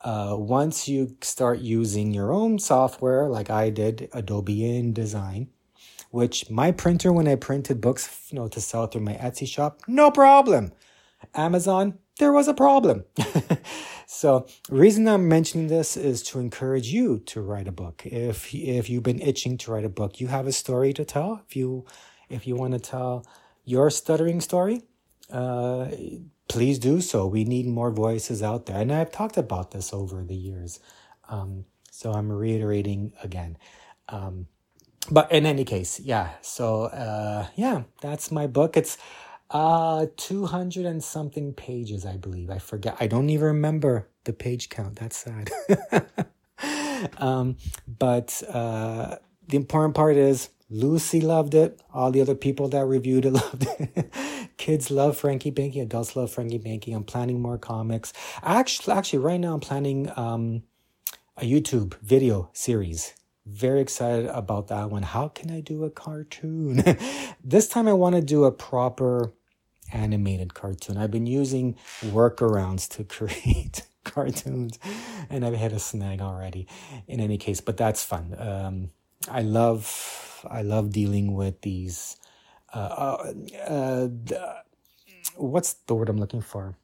uh, 0.00 0.36
once 0.38 0.88
you 0.88 1.16
start 1.22 1.60
using 1.60 2.12
your 2.12 2.32
own 2.32 2.58
software, 2.58 3.28
like 3.28 3.50
I 3.50 3.70
did, 3.70 4.08
Adobe 4.12 4.58
InDesign, 4.58 5.48
which 6.14 6.48
my 6.48 6.70
printer, 6.70 7.12
when 7.12 7.26
I 7.26 7.34
printed 7.34 7.80
books, 7.80 8.28
you 8.30 8.38
know, 8.38 8.46
to 8.46 8.60
sell 8.60 8.86
through 8.86 9.00
my 9.00 9.14
Etsy 9.14 9.48
shop, 9.48 9.80
no 9.88 10.12
problem. 10.12 10.70
Amazon, 11.34 11.98
there 12.20 12.30
was 12.30 12.46
a 12.46 12.54
problem. 12.54 13.04
so, 14.06 14.46
reason 14.70 15.08
I'm 15.08 15.28
mentioning 15.28 15.66
this 15.66 15.96
is 15.96 16.22
to 16.24 16.38
encourage 16.38 16.86
you 16.86 17.18
to 17.26 17.40
write 17.40 17.66
a 17.66 17.72
book. 17.72 18.02
If 18.06 18.54
if 18.54 18.88
you've 18.88 19.02
been 19.02 19.20
itching 19.20 19.58
to 19.58 19.72
write 19.72 19.84
a 19.84 19.88
book, 19.88 20.20
you 20.20 20.28
have 20.28 20.46
a 20.46 20.52
story 20.52 20.92
to 20.92 21.04
tell. 21.04 21.42
If 21.48 21.56
you 21.56 21.84
if 22.28 22.46
you 22.46 22.54
want 22.54 22.74
to 22.74 22.78
tell 22.78 23.26
your 23.64 23.90
stuttering 23.90 24.40
story, 24.40 24.82
uh, 25.32 25.88
please 26.48 26.78
do 26.78 27.00
so. 27.00 27.26
We 27.26 27.44
need 27.44 27.66
more 27.66 27.90
voices 27.90 28.40
out 28.40 28.66
there, 28.66 28.80
and 28.80 28.92
I've 28.92 29.10
talked 29.10 29.36
about 29.36 29.72
this 29.72 29.92
over 29.92 30.22
the 30.22 30.36
years. 30.36 30.78
Um, 31.28 31.64
so 31.90 32.12
I'm 32.12 32.30
reiterating 32.30 33.14
again. 33.20 33.58
Um, 34.08 34.46
but 35.10 35.30
in 35.30 35.46
any 35.46 35.64
case, 35.64 36.00
yeah. 36.00 36.30
So 36.40 36.84
uh, 36.84 37.48
yeah, 37.56 37.82
that's 38.00 38.30
my 38.30 38.46
book. 38.46 38.76
It's 38.76 38.98
uh, 39.50 40.06
200 40.16 40.86
and 40.86 41.02
something 41.02 41.52
pages, 41.52 42.04
I 42.06 42.16
believe. 42.16 42.50
I 42.50 42.58
forget. 42.58 42.96
I 43.00 43.06
don't 43.06 43.30
even 43.30 43.46
remember 43.46 44.08
the 44.24 44.32
page 44.32 44.68
count. 44.68 44.96
That's 44.96 45.16
sad. 45.16 45.50
um, 47.18 47.56
but 47.86 48.42
uh, 48.48 49.16
the 49.46 49.56
important 49.56 49.94
part 49.94 50.16
is 50.16 50.50
Lucy 50.70 51.20
loved 51.20 51.54
it. 51.54 51.80
All 51.92 52.10
the 52.10 52.20
other 52.20 52.34
people 52.34 52.68
that 52.70 52.84
reviewed 52.86 53.26
it 53.26 53.30
loved 53.44 53.66
it. 53.78 54.12
Kids 54.56 54.90
love 54.90 55.16
Franky 55.16 55.52
Banky. 55.52 55.82
Adults 55.82 56.16
love 56.16 56.30
Franky 56.30 56.58
Banky. 56.58 56.94
I'm 56.94 57.04
planning 57.04 57.40
more 57.40 57.58
comics. 57.58 58.12
Actually, 58.42 58.94
actually, 58.94 59.18
right 59.20 59.38
now 59.38 59.54
I'm 59.54 59.60
planning 59.60 60.10
um, 60.16 60.62
a 61.36 61.44
YouTube 61.44 61.94
video 62.00 62.50
series 62.54 63.14
very 63.46 63.80
excited 63.80 64.26
about 64.26 64.68
that 64.68 64.90
one. 64.90 65.02
How 65.02 65.28
can 65.28 65.50
I 65.50 65.60
do 65.60 65.84
a 65.84 65.90
cartoon? 65.90 66.82
this 67.44 67.68
time 67.68 67.88
I 67.88 67.92
want 67.92 68.16
to 68.16 68.22
do 68.22 68.44
a 68.44 68.52
proper 68.52 69.32
animated 69.92 70.54
cartoon. 70.54 70.96
I've 70.96 71.10
been 71.10 71.26
using 71.26 71.76
workarounds 72.02 72.88
to 72.96 73.04
create 73.16 73.82
cartoons 74.04 74.78
and 75.30 75.44
I've 75.44 75.54
hit 75.54 75.72
a 75.72 75.78
snag 75.78 76.20
already 76.20 76.66
in 77.06 77.20
any 77.20 77.38
case, 77.38 77.60
but 77.60 77.76
that's 77.76 78.02
fun. 78.04 78.34
Um, 78.38 78.90
I 79.28 79.42
love 79.42 80.46
I 80.50 80.62
love 80.62 80.92
dealing 80.92 81.34
with 81.34 81.60
these. 81.62 82.16
Uh, 82.72 83.32
uh, 83.68 84.08
uh, 84.36 84.54
what's 85.36 85.74
the 85.74 85.94
word 85.94 86.08
I'm 86.08 86.18
looking 86.18 86.42
for? 86.42 86.76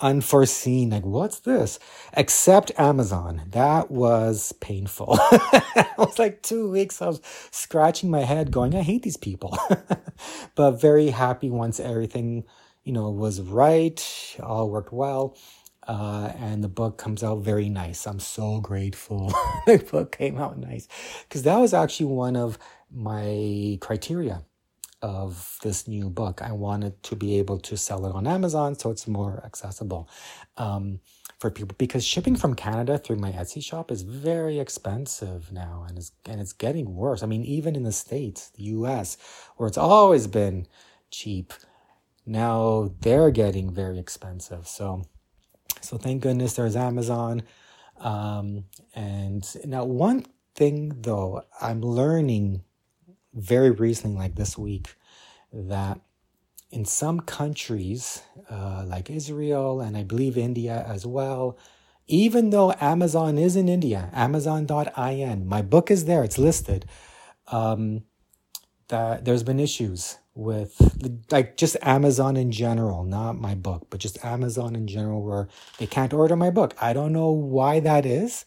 Unforeseen. 0.00 0.90
Like, 0.90 1.04
what's 1.06 1.40
this? 1.40 1.78
Except 2.14 2.72
Amazon. 2.78 3.42
That 3.50 3.90
was 3.90 4.52
painful. 4.60 5.18
it 5.32 5.88
was 5.98 6.18
like 6.18 6.42
two 6.42 6.70
weeks. 6.70 7.02
I 7.02 7.08
was 7.08 7.20
scratching 7.50 8.10
my 8.10 8.22
head, 8.22 8.52
going, 8.52 8.74
I 8.76 8.82
hate 8.82 9.02
these 9.02 9.16
people. 9.16 9.58
but 10.54 10.72
very 10.72 11.08
happy 11.10 11.50
once 11.50 11.80
everything, 11.80 12.44
you 12.84 12.92
know, 12.92 13.10
was 13.10 13.40
right, 13.40 14.36
all 14.42 14.70
worked 14.70 14.92
well. 14.92 15.36
Uh, 15.86 16.32
and 16.38 16.62
the 16.62 16.68
book 16.68 16.98
comes 16.98 17.24
out 17.24 17.38
very 17.38 17.68
nice. 17.68 18.06
I'm 18.06 18.20
so 18.20 18.60
grateful 18.60 19.32
the 19.66 19.78
book 19.78 20.12
came 20.16 20.38
out 20.38 20.58
nice 20.58 20.86
because 21.28 21.44
that 21.44 21.56
was 21.56 21.74
actually 21.74 22.06
one 22.06 22.36
of 22.36 22.58
my 22.90 23.78
criteria 23.80 24.42
of 25.02 25.58
this 25.62 25.86
new 25.86 26.10
book. 26.10 26.42
I 26.42 26.52
wanted 26.52 27.02
to 27.04 27.16
be 27.16 27.38
able 27.38 27.58
to 27.60 27.76
sell 27.76 28.06
it 28.06 28.14
on 28.14 28.26
Amazon 28.26 28.74
so 28.74 28.90
it's 28.90 29.06
more 29.06 29.42
accessible 29.44 30.08
um, 30.56 31.00
for 31.38 31.50
people 31.50 31.76
because 31.78 32.04
shipping 32.04 32.36
from 32.36 32.54
Canada 32.54 32.98
through 32.98 33.16
my 33.16 33.30
Etsy 33.32 33.62
shop 33.62 33.90
is 33.90 34.02
very 34.02 34.58
expensive 34.58 35.52
now 35.52 35.84
and 35.88 35.98
it's, 35.98 36.12
and 36.26 36.40
it's 36.40 36.52
getting 36.52 36.94
worse. 36.94 37.22
I 37.22 37.26
mean, 37.26 37.44
even 37.44 37.76
in 37.76 37.84
the 37.84 37.92
States, 37.92 38.50
the 38.50 38.64
US, 38.64 39.16
where 39.56 39.68
it's 39.68 39.78
always 39.78 40.26
been 40.26 40.66
cheap, 41.10 41.52
now 42.26 42.90
they're 43.00 43.30
getting 43.30 43.72
very 43.72 43.98
expensive. 43.98 44.66
So, 44.66 45.04
so 45.80 45.96
thank 45.96 46.22
goodness 46.22 46.54
there's 46.54 46.76
Amazon. 46.76 47.42
Um, 48.00 48.64
and 48.94 49.44
now, 49.64 49.84
one 49.84 50.26
thing 50.54 51.00
though, 51.00 51.42
I'm 51.60 51.80
learning 51.80 52.62
very 53.34 53.70
recently, 53.70 54.16
like 54.16 54.34
this 54.34 54.56
week, 54.58 54.94
that 55.52 56.00
in 56.70 56.84
some 56.84 57.20
countries, 57.20 58.22
uh, 58.50 58.84
like 58.86 59.10
Israel 59.10 59.80
and 59.80 59.96
I 59.96 60.02
believe 60.02 60.36
India 60.36 60.84
as 60.86 61.06
well, 61.06 61.58
even 62.06 62.50
though 62.50 62.72
Amazon 62.80 63.38
is 63.38 63.56
in 63.56 63.68
India, 63.68 64.10
Amazon.in, 64.12 65.46
my 65.46 65.62
book 65.62 65.90
is 65.90 66.04
there, 66.06 66.24
it's 66.24 66.38
listed. 66.38 66.86
Um, 67.48 68.02
that 68.88 69.24
there's 69.24 69.42
been 69.42 69.60
issues 69.60 70.18
with 70.34 70.80
like 71.30 71.56
just 71.56 71.76
Amazon 71.82 72.36
in 72.36 72.50
general, 72.50 73.04
not 73.04 73.38
my 73.38 73.54
book, 73.54 73.86
but 73.90 74.00
just 74.00 74.24
Amazon 74.24 74.76
in 74.76 74.86
general, 74.86 75.22
where 75.22 75.48
they 75.78 75.86
can't 75.86 76.14
order 76.14 76.36
my 76.36 76.50
book. 76.50 76.74
I 76.80 76.92
don't 76.92 77.12
know 77.12 77.30
why 77.30 77.80
that 77.80 78.06
is. 78.06 78.44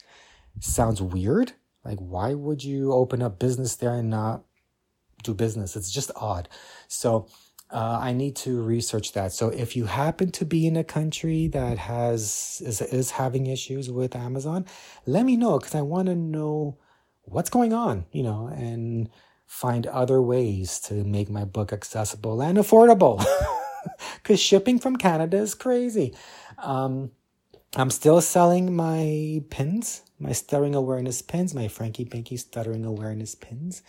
Sounds 0.60 1.02
weird. 1.02 1.54
Like, 1.84 2.00
why 2.00 2.34
would 2.34 2.64
you 2.64 2.94
open 2.94 3.22
up 3.22 3.40
business 3.40 3.76
there 3.76 3.96
and 3.96 4.10
not 4.10 4.44
do 5.24 5.34
business. 5.34 5.76
It's 5.76 5.92
just 5.92 6.12
odd. 6.16 6.50
So 6.88 7.28
uh, 7.72 8.00
I 8.02 8.14
need 8.14 8.36
to 8.38 8.62
research 8.62 9.14
that. 9.14 9.32
So 9.32 9.50
if 9.50 9.76
you 9.76 9.86
happen 9.86 10.32
to 10.32 10.46
be 10.46 10.68
in 10.68 10.76
a 10.76 10.84
country 10.84 11.48
that 11.50 11.78
has 11.78 12.62
is, 12.66 12.82
is 12.82 13.12
having 13.12 13.46
issues 13.48 13.90
with 13.90 14.16
Amazon, 14.16 14.66
let 15.06 15.26
me 15.26 15.38
know 15.38 15.58
because 15.58 15.76
I 15.76 15.82
want 15.82 16.08
to 16.08 16.16
know 16.16 16.78
what's 17.24 17.50
going 17.50 17.74
on, 17.74 18.06
you 18.12 18.24
know, 18.24 18.48
and 18.48 19.10
find 19.46 19.88
other 19.88 20.22
ways 20.22 20.80
to 20.80 21.04
make 21.04 21.30
my 21.30 21.46
book 21.46 21.72
accessible 21.72 22.42
and 22.42 22.58
affordable. 22.58 23.24
Because 24.16 24.40
shipping 24.40 24.78
from 24.78 24.96
Canada 24.96 25.38
is 25.38 25.56
crazy. 25.56 26.14
Um, 26.60 27.12
I'm 27.76 27.90
still 27.90 28.22
selling 28.22 28.76
my 28.76 29.42
pins, 29.50 30.04
my 30.22 30.34
stuttering 30.34 30.76
awareness 30.76 31.22
pins, 31.24 31.56
my 31.56 31.70
Franky 31.70 32.06
Banky 32.06 32.40
stuttering 32.40 32.86
awareness 32.86 33.36
pins, 33.36 33.84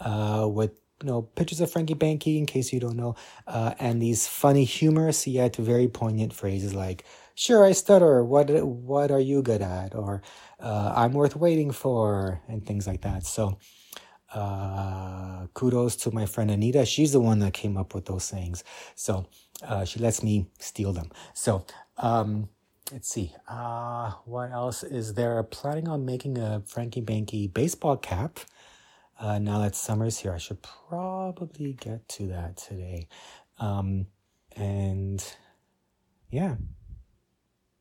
uh, 0.00 0.48
with 0.50 0.72
you 1.02 1.08
know 1.08 1.22
pictures 1.22 1.60
of 1.60 1.70
Franky 1.72 1.94
Banky 1.96 2.38
in 2.38 2.46
case 2.46 2.72
you 2.72 2.80
don't 2.80 2.96
know, 2.96 3.16
uh, 3.48 3.74
and 3.80 4.02
these 4.02 4.28
funny, 4.28 4.64
humorous 4.64 5.26
yet 5.26 5.56
very 5.56 5.88
poignant 5.88 6.34
phrases 6.34 6.74
like 6.74 7.04
"Sure, 7.36 7.64
I 7.64 7.72
stutter. 7.72 8.24
What 8.24 8.50
what 8.64 9.10
are 9.12 9.20
you 9.20 9.42
good 9.42 9.62
at?" 9.62 9.94
or 9.94 10.22
uh, 10.60 10.94
"I'm 10.96 11.14
worth 11.14 11.36
waiting 11.36 11.72
for," 11.72 12.42
and 12.48 12.66
things 12.66 12.86
like 12.86 13.02
that. 13.02 13.26
So. 13.26 13.58
Uh, 14.34 15.46
kudos 15.54 15.96
to 15.96 16.10
my 16.10 16.26
friend 16.26 16.50
Anita. 16.50 16.86
She's 16.86 17.12
the 17.12 17.20
one 17.20 17.40
that 17.40 17.52
came 17.54 17.76
up 17.76 17.94
with 17.94 18.06
those 18.06 18.24
sayings. 18.24 18.64
So 18.94 19.26
uh, 19.62 19.84
she 19.84 20.00
lets 20.00 20.22
me 20.22 20.46
steal 20.58 20.92
them. 20.92 21.10
So 21.34 21.66
um, 21.98 22.48
let's 22.92 23.08
see. 23.08 23.34
Uh, 23.48 24.12
what 24.26 24.52
else 24.52 24.82
is 24.82 25.14
there? 25.14 25.42
Planning 25.42 25.88
on 25.88 26.04
making 26.04 26.38
a 26.38 26.62
Franky 26.66 27.00
Banky 27.00 27.52
baseball 27.52 27.96
cap. 27.96 28.38
Uh, 29.18 29.38
now 29.38 29.58
that 29.60 29.74
summer's 29.74 30.18
here, 30.18 30.32
I 30.32 30.38
should 30.38 30.62
probably 30.62 31.72
get 31.72 32.06
to 32.10 32.26
that 32.28 32.56
today. 32.56 33.08
Um, 33.58 34.06
and 34.56 35.24
yeah, 36.30 36.56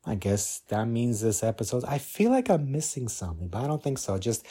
I 0.05 0.15
guess 0.15 0.59
that 0.69 0.85
means 0.85 1.21
this 1.21 1.43
episode. 1.43 1.83
I 1.85 1.97
feel 1.97 2.31
like 2.31 2.49
I'm 2.49 2.71
missing 2.71 3.09
something, 3.09 3.49
but 3.49 3.63
I 3.63 3.67
don't 3.67 3.83
think 3.83 3.97
so. 3.97 4.17
Just 4.17 4.45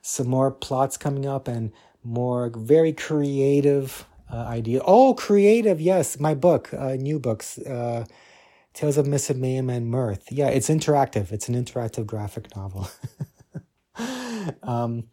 some 0.00 0.28
more 0.28 0.50
plots 0.50 0.96
coming 0.96 1.26
up 1.26 1.46
and 1.46 1.72
more 2.02 2.50
very 2.56 2.92
creative 2.92 4.06
uh, 4.32 4.36
idea. 4.36 4.80
Oh, 4.84 5.14
creative! 5.14 5.80
Yes, 5.80 6.18
my 6.18 6.34
book, 6.34 6.72
uh, 6.72 6.94
new 6.94 7.18
books. 7.18 7.58
Uh, 7.58 8.04
Tales 8.76 8.98
of 8.98 9.06
Mischief 9.06 9.38
Mayhem 9.38 9.70
and 9.70 9.86
Mirth. 9.86 10.30
Yeah, 10.30 10.48
it's 10.48 10.68
interactive. 10.68 11.32
It's 11.32 11.48
an 11.48 11.54
interactive 11.54 12.04
graphic 12.04 12.54
novel. 12.54 12.90
um, 14.62 15.04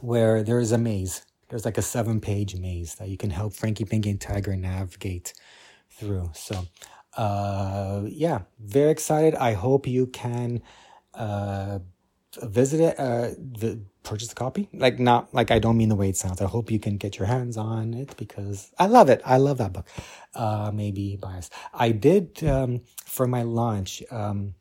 where 0.00 0.42
there 0.42 0.58
is 0.58 0.72
a 0.72 0.78
maze. 0.78 1.24
There's 1.48 1.64
like 1.64 1.78
a 1.78 1.82
seven 1.82 2.20
page 2.20 2.56
maze 2.56 2.96
that 2.96 3.10
you 3.10 3.16
can 3.16 3.30
help 3.30 3.54
Franky 3.54 3.84
Banky 3.84 4.10
and 4.10 4.20
Tiger 4.20 4.56
navigate 4.56 5.34
through. 5.88 6.32
So, 6.34 6.66
uh, 7.16 8.02
yeah, 8.06 8.40
very 8.58 8.90
excited. 8.90 9.36
I 9.36 9.52
hope 9.52 9.86
you 9.86 10.08
can 10.08 10.60
uh, 11.14 11.78
visit 12.42 12.80
it, 12.80 12.98
uh, 12.98 13.30
the, 13.38 13.80
purchase 14.08 14.32
a 14.32 14.34
copy. 14.34 14.68
Like 14.72 14.98
not 14.98 15.32
like 15.34 15.50
I 15.50 15.58
don't 15.58 15.76
mean 15.76 15.90
the 15.90 15.94
way 15.94 16.08
it 16.08 16.16
sounds. 16.16 16.40
I 16.40 16.46
hope 16.46 16.70
you 16.70 16.78
can 16.78 16.96
get 16.96 17.18
your 17.18 17.26
hands 17.26 17.56
on 17.56 17.94
it 17.94 18.16
because 18.16 18.72
I 18.78 18.86
love 18.86 19.08
it. 19.10 19.20
I 19.24 19.36
love 19.36 19.58
that 19.58 19.72
book. 19.72 19.86
Uh, 20.34 20.70
maybe 20.74 21.16
biased. 21.20 21.52
I 21.74 21.90
did 21.92 22.42
um, 22.44 22.80
for 23.04 23.26
my 23.26 23.42
launch. 23.42 24.02
Um, 24.10 24.54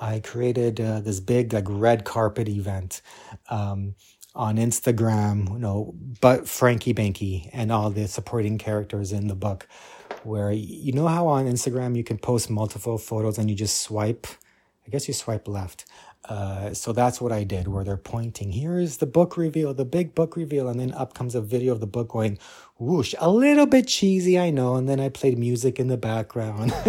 I 0.00 0.20
created 0.20 0.80
uh, 0.80 1.00
this 1.00 1.20
big 1.20 1.52
like 1.52 1.66
red 1.68 2.04
carpet 2.04 2.48
event 2.48 3.02
um, 3.50 3.94
on 4.34 4.56
Instagram. 4.56 5.50
You 5.50 5.58
know, 5.58 5.94
but 6.20 6.48
Franky 6.48 6.94
Banky 6.94 7.50
and 7.52 7.70
all 7.70 7.90
the 7.90 8.08
supporting 8.08 8.58
characters 8.58 9.12
in 9.12 9.28
the 9.28 9.36
book. 9.36 9.68
Where 10.22 10.50
you 10.50 10.92
know 10.92 11.06
how 11.06 11.26
on 11.26 11.44
Instagram 11.44 11.94
you 11.96 12.04
can 12.04 12.16
post 12.16 12.48
multiple 12.48 12.96
photos 12.96 13.36
and 13.36 13.50
you 13.50 13.56
just 13.56 13.82
swipe. 13.82 14.26
I 14.86 14.90
guess 14.90 15.06
you 15.08 15.14
swipe 15.14 15.46
left. 15.48 15.84
Uh, 16.28 16.72
so 16.72 16.92
that's 16.92 17.20
what 17.20 17.32
I 17.32 17.44
did, 17.44 17.68
where 17.68 17.84
they're 17.84 17.98
pointing. 17.98 18.52
Here 18.52 18.78
is 18.78 18.96
the 18.96 19.06
book 19.06 19.36
reveal, 19.36 19.74
the 19.74 19.84
big 19.84 20.14
book 20.14 20.36
reveal, 20.36 20.68
and 20.68 20.80
then 20.80 20.92
up 20.94 21.12
comes 21.12 21.34
a 21.34 21.40
video 21.42 21.72
of 21.72 21.80
the 21.80 21.86
book 21.86 22.08
going 22.08 22.38
whoosh. 22.78 23.14
A 23.18 23.30
little 23.30 23.66
bit 23.66 23.86
cheesy, 23.86 24.38
I 24.38 24.50
know. 24.50 24.76
And 24.76 24.88
then 24.88 25.00
I 25.00 25.10
played 25.10 25.38
music 25.38 25.78
in 25.78 25.88
the 25.88 25.98
background, 25.98 26.70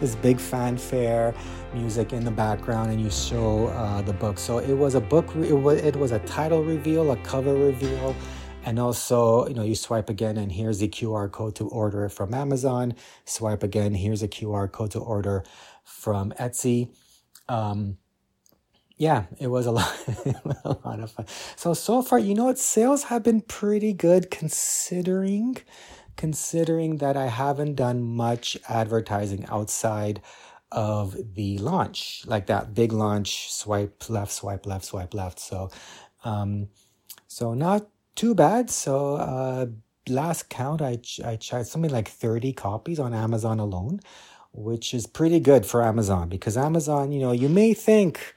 this 0.00 0.14
big 0.16 0.40
fanfare 0.40 1.34
music 1.74 2.14
in 2.14 2.24
the 2.24 2.30
background, 2.30 2.90
and 2.90 3.00
you 3.00 3.10
show 3.10 3.66
uh, 3.68 4.00
the 4.02 4.14
book. 4.14 4.38
So 4.38 4.58
it 4.58 4.74
was 4.74 4.94
a 4.94 5.00
book. 5.00 5.34
It 5.36 5.52
was 5.52 5.80
it 5.80 5.96
was 5.96 6.12
a 6.12 6.20
title 6.20 6.64
reveal, 6.64 7.10
a 7.10 7.16
cover 7.18 7.54
reveal. 7.54 8.16
And 8.64 8.78
also, 8.78 9.46
you 9.48 9.54
know, 9.54 9.62
you 9.62 9.74
swipe 9.74 10.10
again, 10.10 10.36
and 10.36 10.50
here's 10.50 10.78
the 10.78 10.88
QR 10.88 11.30
code 11.30 11.54
to 11.56 11.68
order 11.68 12.06
it 12.06 12.10
from 12.10 12.34
Amazon. 12.34 12.94
Swipe 13.24 13.62
again, 13.62 13.94
here's 13.94 14.22
a 14.22 14.28
QR 14.28 14.70
code 14.70 14.90
to 14.92 14.98
order 14.98 15.44
from 15.84 16.32
Etsy. 16.32 16.90
Um, 17.48 17.96
yeah, 18.98 19.26
it 19.38 19.46
was 19.46 19.66
a 19.66 19.70
lot, 19.70 19.96
a 20.64 20.76
lot 20.84 21.00
of 21.00 21.12
fun. 21.12 21.26
So 21.56 21.72
so 21.72 22.02
far, 22.02 22.18
you 22.18 22.34
know 22.34 22.46
what, 22.46 22.58
sales 22.58 23.04
have 23.04 23.22
been 23.22 23.40
pretty 23.40 23.92
good 23.92 24.30
considering, 24.30 25.58
considering 26.16 26.96
that 26.96 27.16
I 27.16 27.28
haven't 27.28 27.76
done 27.76 28.02
much 28.02 28.58
advertising 28.68 29.46
outside 29.46 30.20
of 30.72 31.16
the 31.34 31.58
launch, 31.58 32.24
like 32.26 32.46
that 32.46 32.74
big 32.74 32.92
launch, 32.92 33.52
swipe 33.52 34.10
left, 34.10 34.32
swipe 34.32 34.66
left, 34.66 34.84
swipe 34.84 35.14
left. 35.14 35.38
So, 35.38 35.70
um, 36.24 36.68
so 37.28 37.54
not 37.54 37.86
too 38.16 38.34
bad. 38.34 38.68
So, 38.68 39.14
uh, 39.14 39.66
last 40.08 40.48
count, 40.48 40.82
I 40.82 40.98
I 41.24 41.36
tried 41.36 41.68
something 41.68 41.92
like 41.92 42.08
thirty 42.08 42.52
copies 42.52 42.98
on 42.98 43.14
Amazon 43.14 43.60
alone, 43.60 44.00
which 44.52 44.92
is 44.92 45.06
pretty 45.06 45.38
good 45.38 45.64
for 45.66 45.84
Amazon 45.84 46.28
because 46.28 46.56
Amazon, 46.56 47.12
you 47.12 47.20
know, 47.20 47.32
you 47.32 47.48
may 47.48 47.74
think 47.74 48.34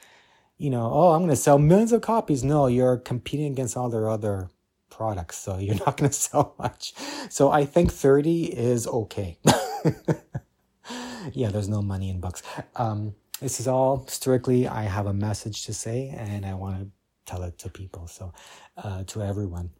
you 0.62 0.70
know, 0.70 0.92
oh, 0.94 1.14
I'm 1.14 1.22
going 1.22 1.32
to 1.32 1.36
sell 1.36 1.58
millions 1.58 1.92
of 1.92 2.02
copies. 2.02 2.44
No, 2.44 2.68
you're 2.68 2.98
competing 2.98 3.52
against 3.52 3.76
all 3.76 3.90
their 3.90 4.08
other 4.08 4.50
products, 4.92 5.38
so 5.38 5.58
you're 5.58 5.74
not 5.76 5.98
going 5.98 6.12
to 6.12 6.16
sell 6.16 6.54
much. 6.60 6.94
So 7.30 7.50
I 7.50 7.66
think 7.66 7.92
30 7.92 8.44
is 8.46 8.86
okay. 8.86 9.40
yeah, 11.34 11.50
there's 11.50 11.68
no 11.68 11.82
money 11.82 12.12
in 12.12 12.20
books. 12.20 12.44
Um, 12.76 13.16
this 13.40 13.60
is 13.60 13.68
all 13.68 14.06
strictly 14.08 14.68
I 14.68 14.84
have 14.84 15.08
a 15.08 15.14
message 15.14 15.66
to 15.66 15.74
say 15.74 16.14
and 16.16 16.46
I 16.46 16.54
want 16.54 16.80
to 16.80 16.92
tell 17.26 17.42
it 17.42 17.58
to 17.60 17.70
people. 17.70 18.06
So, 18.06 18.32
uh, 18.78 19.04
to 19.06 19.24
everyone. 19.24 19.72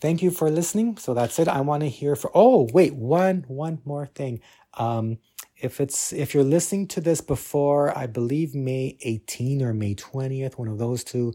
Thank 0.00 0.20
you 0.20 0.32
for 0.32 0.50
listening. 0.50 0.96
So 0.96 1.14
that's 1.14 1.38
it. 1.38 1.46
I 1.46 1.60
want 1.60 1.82
to 1.82 1.88
hear 1.88 2.16
for. 2.16 2.30
Oh, 2.34 2.68
wait, 2.72 2.94
one 2.94 3.44
one 3.46 3.80
more 3.84 4.06
thing. 4.06 4.40
Um, 4.74 5.18
if 5.64 5.80
it's 5.80 6.12
if 6.12 6.34
you're 6.34 6.44
listening 6.44 6.86
to 6.88 7.00
this 7.00 7.20
before, 7.22 7.96
I 7.96 8.06
believe 8.06 8.54
May 8.54 8.98
18 9.00 9.62
or 9.62 9.72
May 9.72 9.94
20th, 9.94 10.58
one 10.58 10.68
of 10.68 10.78
those 10.78 11.02
two. 11.02 11.32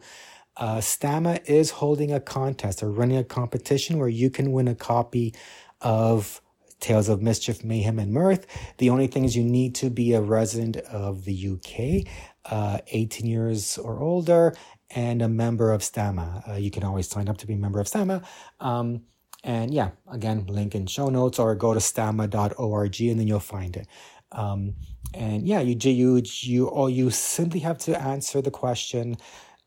Uh, 0.55 0.77
Stamma 0.77 1.39
is 1.45 1.71
holding 1.71 2.11
a 2.11 2.19
contest 2.19 2.83
or 2.83 2.91
running 2.91 3.17
a 3.17 3.23
competition 3.23 3.97
where 3.97 4.09
you 4.09 4.29
can 4.29 4.51
win 4.51 4.67
a 4.67 4.75
copy 4.75 5.33
of 5.81 6.41
Tales 6.79 7.09
of 7.09 7.21
Mischief, 7.21 7.63
Mayhem, 7.63 7.97
and 7.97 8.11
Mirth. 8.13 8.45
The 8.77 8.89
only 8.89 9.07
thing 9.07 9.25
is 9.25 9.35
you 9.35 9.43
need 9.43 9.73
to 9.75 9.89
be 9.89 10.13
a 10.13 10.21
resident 10.21 10.77
of 10.77 11.25
the 11.25 11.49
UK, 11.53 12.11
uh, 12.51 12.79
18 12.87 13.25
years 13.25 13.77
or 13.77 13.99
older, 13.99 14.53
and 14.89 15.21
a 15.21 15.29
member 15.29 15.71
of 15.71 15.81
Stamma. 15.81 16.47
Uh, 16.47 16.53
you 16.55 16.71
can 16.71 16.83
always 16.83 17.09
sign 17.09 17.29
up 17.29 17.37
to 17.37 17.47
be 17.47 17.53
a 17.53 17.57
member 17.57 17.79
of 17.79 17.87
Stamma. 17.87 18.23
Um, 18.59 19.01
and 19.43 19.73
yeah, 19.73 19.91
again, 20.11 20.45
link 20.47 20.75
in 20.75 20.85
show 20.87 21.07
notes 21.07 21.39
or 21.39 21.55
go 21.55 21.73
to 21.73 21.79
stamma.org 21.79 23.01
and 23.01 23.19
then 23.19 23.27
you'll 23.27 23.39
find 23.39 23.77
it. 23.77 23.87
Um, 24.31 24.75
and 25.13 25.47
yeah, 25.47 25.59
you 25.59 25.75
you 25.81 26.21
you 26.41 26.67
or 26.67 26.89
you 26.89 27.09
simply 27.09 27.61
have 27.61 27.77
to 27.79 27.99
answer 27.99 28.41
the 28.41 28.51
question 28.51 29.17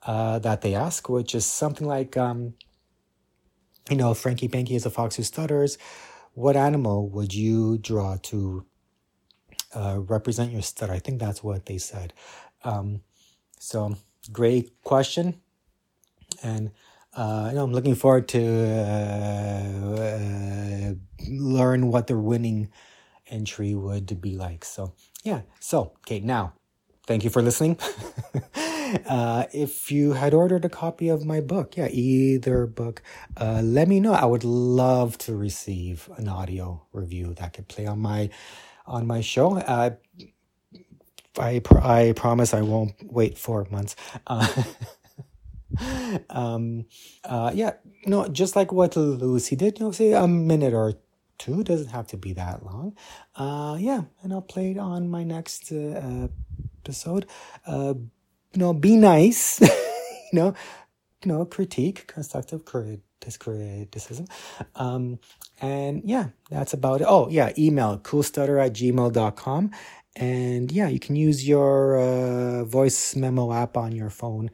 uh, 0.06 0.38
that 0.40 0.60
they 0.60 0.74
ask, 0.74 1.08
which 1.08 1.34
is 1.34 1.44
something 1.44 1.86
like, 1.86 2.16
um, 2.16 2.54
you 3.90 3.96
know, 3.96 4.14
Franky 4.14 4.48
Banky 4.48 4.72
is 4.72 4.86
a 4.86 4.90
fox 4.90 5.16
who 5.16 5.22
stutters. 5.22 5.78
What 6.34 6.56
animal 6.56 7.08
would 7.10 7.34
you 7.34 7.78
draw 7.78 8.16
to 8.22 8.64
uh, 9.74 9.98
represent 10.00 10.52
your 10.52 10.62
stutter? 10.62 10.92
I 10.92 10.98
think 10.98 11.20
that's 11.20 11.42
what 11.42 11.66
they 11.66 11.78
said. 11.78 12.12
Um, 12.64 13.02
so 13.58 13.96
great 14.30 14.82
question, 14.82 15.40
and 16.42 16.70
uh, 17.14 17.48
you 17.50 17.56
know, 17.56 17.64
I'm 17.64 17.72
looking 17.72 17.96
forward 17.96 18.28
to 18.28 18.42
uh, 18.42 20.00
uh, 20.00 20.94
learn 21.28 21.88
what 21.88 22.06
they're 22.06 22.16
winning 22.16 22.70
entry 23.28 23.74
would 23.74 24.20
be 24.20 24.36
like. 24.36 24.64
So 24.64 24.94
yeah. 25.22 25.42
So 25.60 25.92
okay, 26.00 26.20
now 26.20 26.54
thank 27.06 27.24
you 27.24 27.30
for 27.30 27.42
listening. 27.42 27.78
uh, 29.08 29.44
if 29.52 29.90
you 29.90 30.12
had 30.12 30.34
ordered 30.34 30.64
a 30.64 30.68
copy 30.68 31.08
of 31.08 31.24
my 31.24 31.40
book, 31.40 31.76
yeah, 31.76 31.88
either 31.88 32.66
book, 32.66 33.02
uh, 33.36 33.60
let 33.62 33.88
me 33.88 34.00
know. 34.00 34.12
I 34.12 34.24
would 34.24 34.44
love 34.44 35.18
to 35.18 35.36
receive 35.36 36.08
an 36.16 36.28
audio 36.28 36.86
review 36.92 37.34
that 37.34 37.52
could 37.52 37.68
play 37.68 37.86
on 37.86 38.00
my 38.00 38.30
on 38.86 39.06
my 39.06 39.20
show. 39.20 39.58
Uh, 39.58 39.90
I 41.38 41.60
pr- 41.60 41.78
I 41.78 42.12
promise 42.12 42.52
I 42.52 42.62
won't 42.62 42.94
wait 43.02 43.38
four 43.38 43.66
months. 43.70 43.96
Uh, 44.26 44.46
um, 46.30 46.84
uh, 47.24 47.52
yeah, 47.54 47.74
no, 48.06 48.28
just 48.28 48.56
like 48.56 48.72
what 48.72 48.96
Lucy 48.96 49.56
did, 49.56 49.78
you 49.78 49.86
know, 49.86 49.92
say 49.92 50.12
a 50.12 50.28
minute 50.28 50.74
or 50.74 50.94
two 51.38 51.62
doesn't 51.62 51.88
have 51.88 52.06
to 52.08 52.16
be 52.16 52.32
that 52.34 52.64
long. 52.64 52.96
Uh, 53.36 53.76
yeah, 53.78 54.02
and 54.22 54.32
I'll 54.32 54.42
play 54.42 54.72
it 54.72 54.78
on 54.78 55.08
my 55.08 55.24
next 55.24 55.72
uh, 55.72 56.28
episode. 56.84 57.26
Uh, 57.66 57.94
you 58.52 58.58
know, 58.58 58.72
be 58.72 58.96
nice. 58.96 59.60
you 59.60 59.68
know, 60.32 60.54
you 61.24 61.32
know, 61.32 61.44
critique, 61.44 62.06
constructive 62.06 62.64
criticism. 62.64 64.26
Um, 64.74 65.18
and 65.60 66.02
yeah, 66.04 66.28
that's 66.50 66.72
about 66.72 67.00
it. 67.00 67.06
Oh, 67.08 67.28
yeah, 67.28 67.52
email 67.56 67.98
coolstutter 67.98 68.64
at 68.64 68.72
gmail.com. 68.72 69.70
And 70.14 70.70
yeah, 70.70 70.88
you 70.88 70.98
can 70.98 71.16
use 71.16 71.48
your 71.48 71.98
uh, 71.98 72.64
voice 72.64 73.16
memo 73.16 73.52
app 73.52 73.76
on 73.76 73.92
your 73.92 74.10
phone 74.10 74.50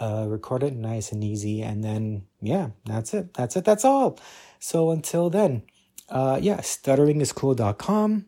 uh, 0.00 0.26
record 0.28 0.62
it 0.62 0.74
nice 0.74 1.12
and 1.12 1.22
easy. 1.22 1.62
And 1.62 1.84
then, 1.84 2.26
yeah, 2.40 2.70
that's 2.84 3.14
it. 3.14 3.34
That's 3.34 3.56
it. 3.56 3.64
That's 3.64 3.84
all. 3.84 4.18
So 4.58 4.90
until 4.90 5.30
then, 5.30 5.62
uh, 6.12 6.38
yeah, 6.40 6.58
stutteringiscool.com, 6.58 8.26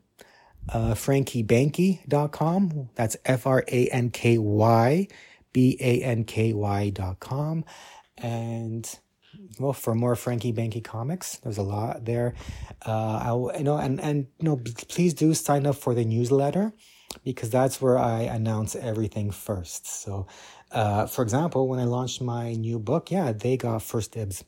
uh, 0.70 0.94
frankybanky.com. 0.94 2.88
That's 2.94 3.16
F 3.26 3.46
R 3.46 3.64
A 3.68 3.88
N 3.88 4.10
K 4.10 4.38
Y 4.38 5.08
B 5.52 5.76
A 5.78 6.02
N 6.02 6.24
K 6.24 6.54
Y.com. 6.54 7.64
And, 8.16 8.98
well, 9.58 9.74
for 9.74 9.94
more 9.94 10.16
Franky 10.16 10.52
Banky 10.52 10.82
comics, 10.82 11.36
there's 11.36 11.58
a 11.58 11.62
lot 11.62 12.06
there. 12.06 12.34
Uh, 12.86 13.50
I, 13.52 13.58
you 13.58 13.64
know, 13.64 13.76
and, 13.76 14.00
and, 14.00 14.28
you 14.40 14.48
know, 14.48 14.60
please 14.88 15.12
do 15.12 15.34
sign 15.34 15.66
up 15.66 15.76
for 15.76 15.94
the 15.94 16.04
newsletter 16.04 16.72
because 17.22 17.50
that's 17.50 17.82
where 17.82 17.98
I 17.98 18.22
announce 18.22 18.74
everything 18.74 19.30
first. 19.30 19.86
So, 19.86 20.26
uh, 20.72 21.06
for 21.06 21.22
example, 21.22 21.68
when 21.68 21.80
I 21.80 21.84
launched 21.84 22.22
my 22.22 22.54
new 22.54 22.78
book, 22.78 23.10
yeah, 23.10 23.32
they 23.32 23.56
got 23.56 23.82
first 23.82 24.12
dibs 24.12 24.42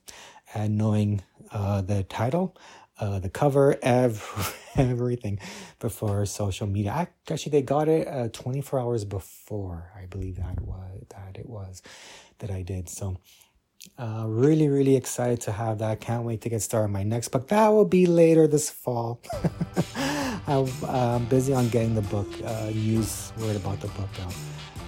and 0.55 0.79
knowing 0.79 1.23
uh, 1.53 1.83
the 1.83 2.03
title, 2.05 2.57
uh, 2.99 3.19
the 3.19 3.29
cover, 3.29 3.77
ev- 3.83 4.57
everything 4.77 5.39
before 5.79 6.25
social 6.27 6.67
media. 6.67 7.09
Actually, 7.31 7.51
they 7.51 7.63
got 7.63 7.89
it 7.89 8.09
uh, 8.09 8.29
24 8.29 8.81
hours 8.81 9.05
before. 9.05 9.93
I 9.97 10.07
believe 10.07 10.37
that 10.37 10.61
was 10.61 11.05
that 11.11 11.37
it 11.39 11.49
was 11.49 11.83
that 12.39 12.51
I 12.51 12.63
did. 12.63 12.89
So, 12.89 13.19
uh, 13.99 14.25
really, 14.27 14.69
really 14.69 14.97
excited 14.97 15.41
to 15.43 15.53
have 15.53 15.79
that. 15.79 16.01
Can't 16.01 16.25
wait 16.25 16.41
to 16.43 16.49
get 16.49 16.63
started 16.63 16.87
on 16.87 16.93
my 16.93 17.03
next 17.03 17.29
book. 17.29 17.49
That 17.49 17.69
will 17.69 17.85
be 17.85 18.07
later 18.07 18.47
this 18.47 18.69
fall. 18.69 19.21
I'm 20.49 20.69
uh, 20.85 21.19
busy 21.21 21.53
on 21.53 21.69
getting 21.69 21.95
the 21.95 22.03
book 22.03 22.29
uh, 22.45 22.71
news 22.71 23.33
word 23.39 23.57
about 23.57 23.81
the 23.81 23.89
book 23.89 24.11
out 24.25 24.35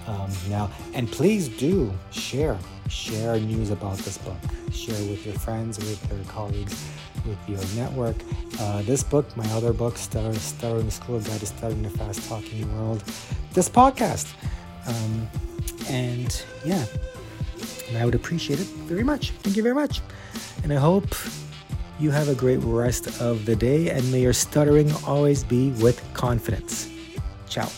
um, 0.09 0.31
now. 0.49 0.71
And 0.94 1.11
please 1.11 1.49
do 1.49 1.92
share, 2.11 2.59
share 2.88 3.38
news 3.38 3.71
about 3.71 3.99
this 3.99 4.18
book. 4.18 4.37
Share 4.73 4.99
with 5.09 5.25
your 5.25 5.35
friends, 5.37 5.79
with 5.79 6.11
your 6.11 6.25
colleagues, 6.25 6.88
with 7.27 7.38
your 7.49 7.61
network. 7.77 8.16
Uh, 8.59 8.83
this 8.83 9.03
book, 9.03 9.37
my 9.37 9.49
other 9.51 9.73
book, 9.73 9.97
Stutter, 9.97 10.35
School 10.38 11.21
Guide 11.21 11.40
to 11.40 11.47
Stuttering 11.47 11.83
the 11.83 11.90
Fast 11.90 12.29
Talking 12.29 12.75
World. 12.77 13.05
This 13.53 13.68
podcast. 13.68 14.33
Um, 14.87 15.29
and 15.88 16.44
yeah, 16.64 16.85
and 17.88 17.99
I 17.99 18.05
would 18.05 18.14
appreciate 18.14 18.61
it 18.61 18.66
very 18.87 19.05
much. 19.05 19.31
Thank 19.31 19.57
you 19.57 19.62
very 19.62 19.75
much. 19.75 20.01
And 20.62 20.73
I 20.73 20.77
hope 20.77 21.14
you 21.99 22.11
have 22.11 22.29
a 22.29 22.35
great 22.35 22.59
rest 22.59 23.21
of 23.21 23.44
the 23.44 23.57
day 23.57 23.90
and 23.90 24.11
may 24.12 24.21
your 24.21 24.33
stuttering 24.33 24.92
always 25.07 25.42
be 25.44 25.71
with 25.73 26.03
confidence. 26.14 26.88
Ciao. 27.49 27.68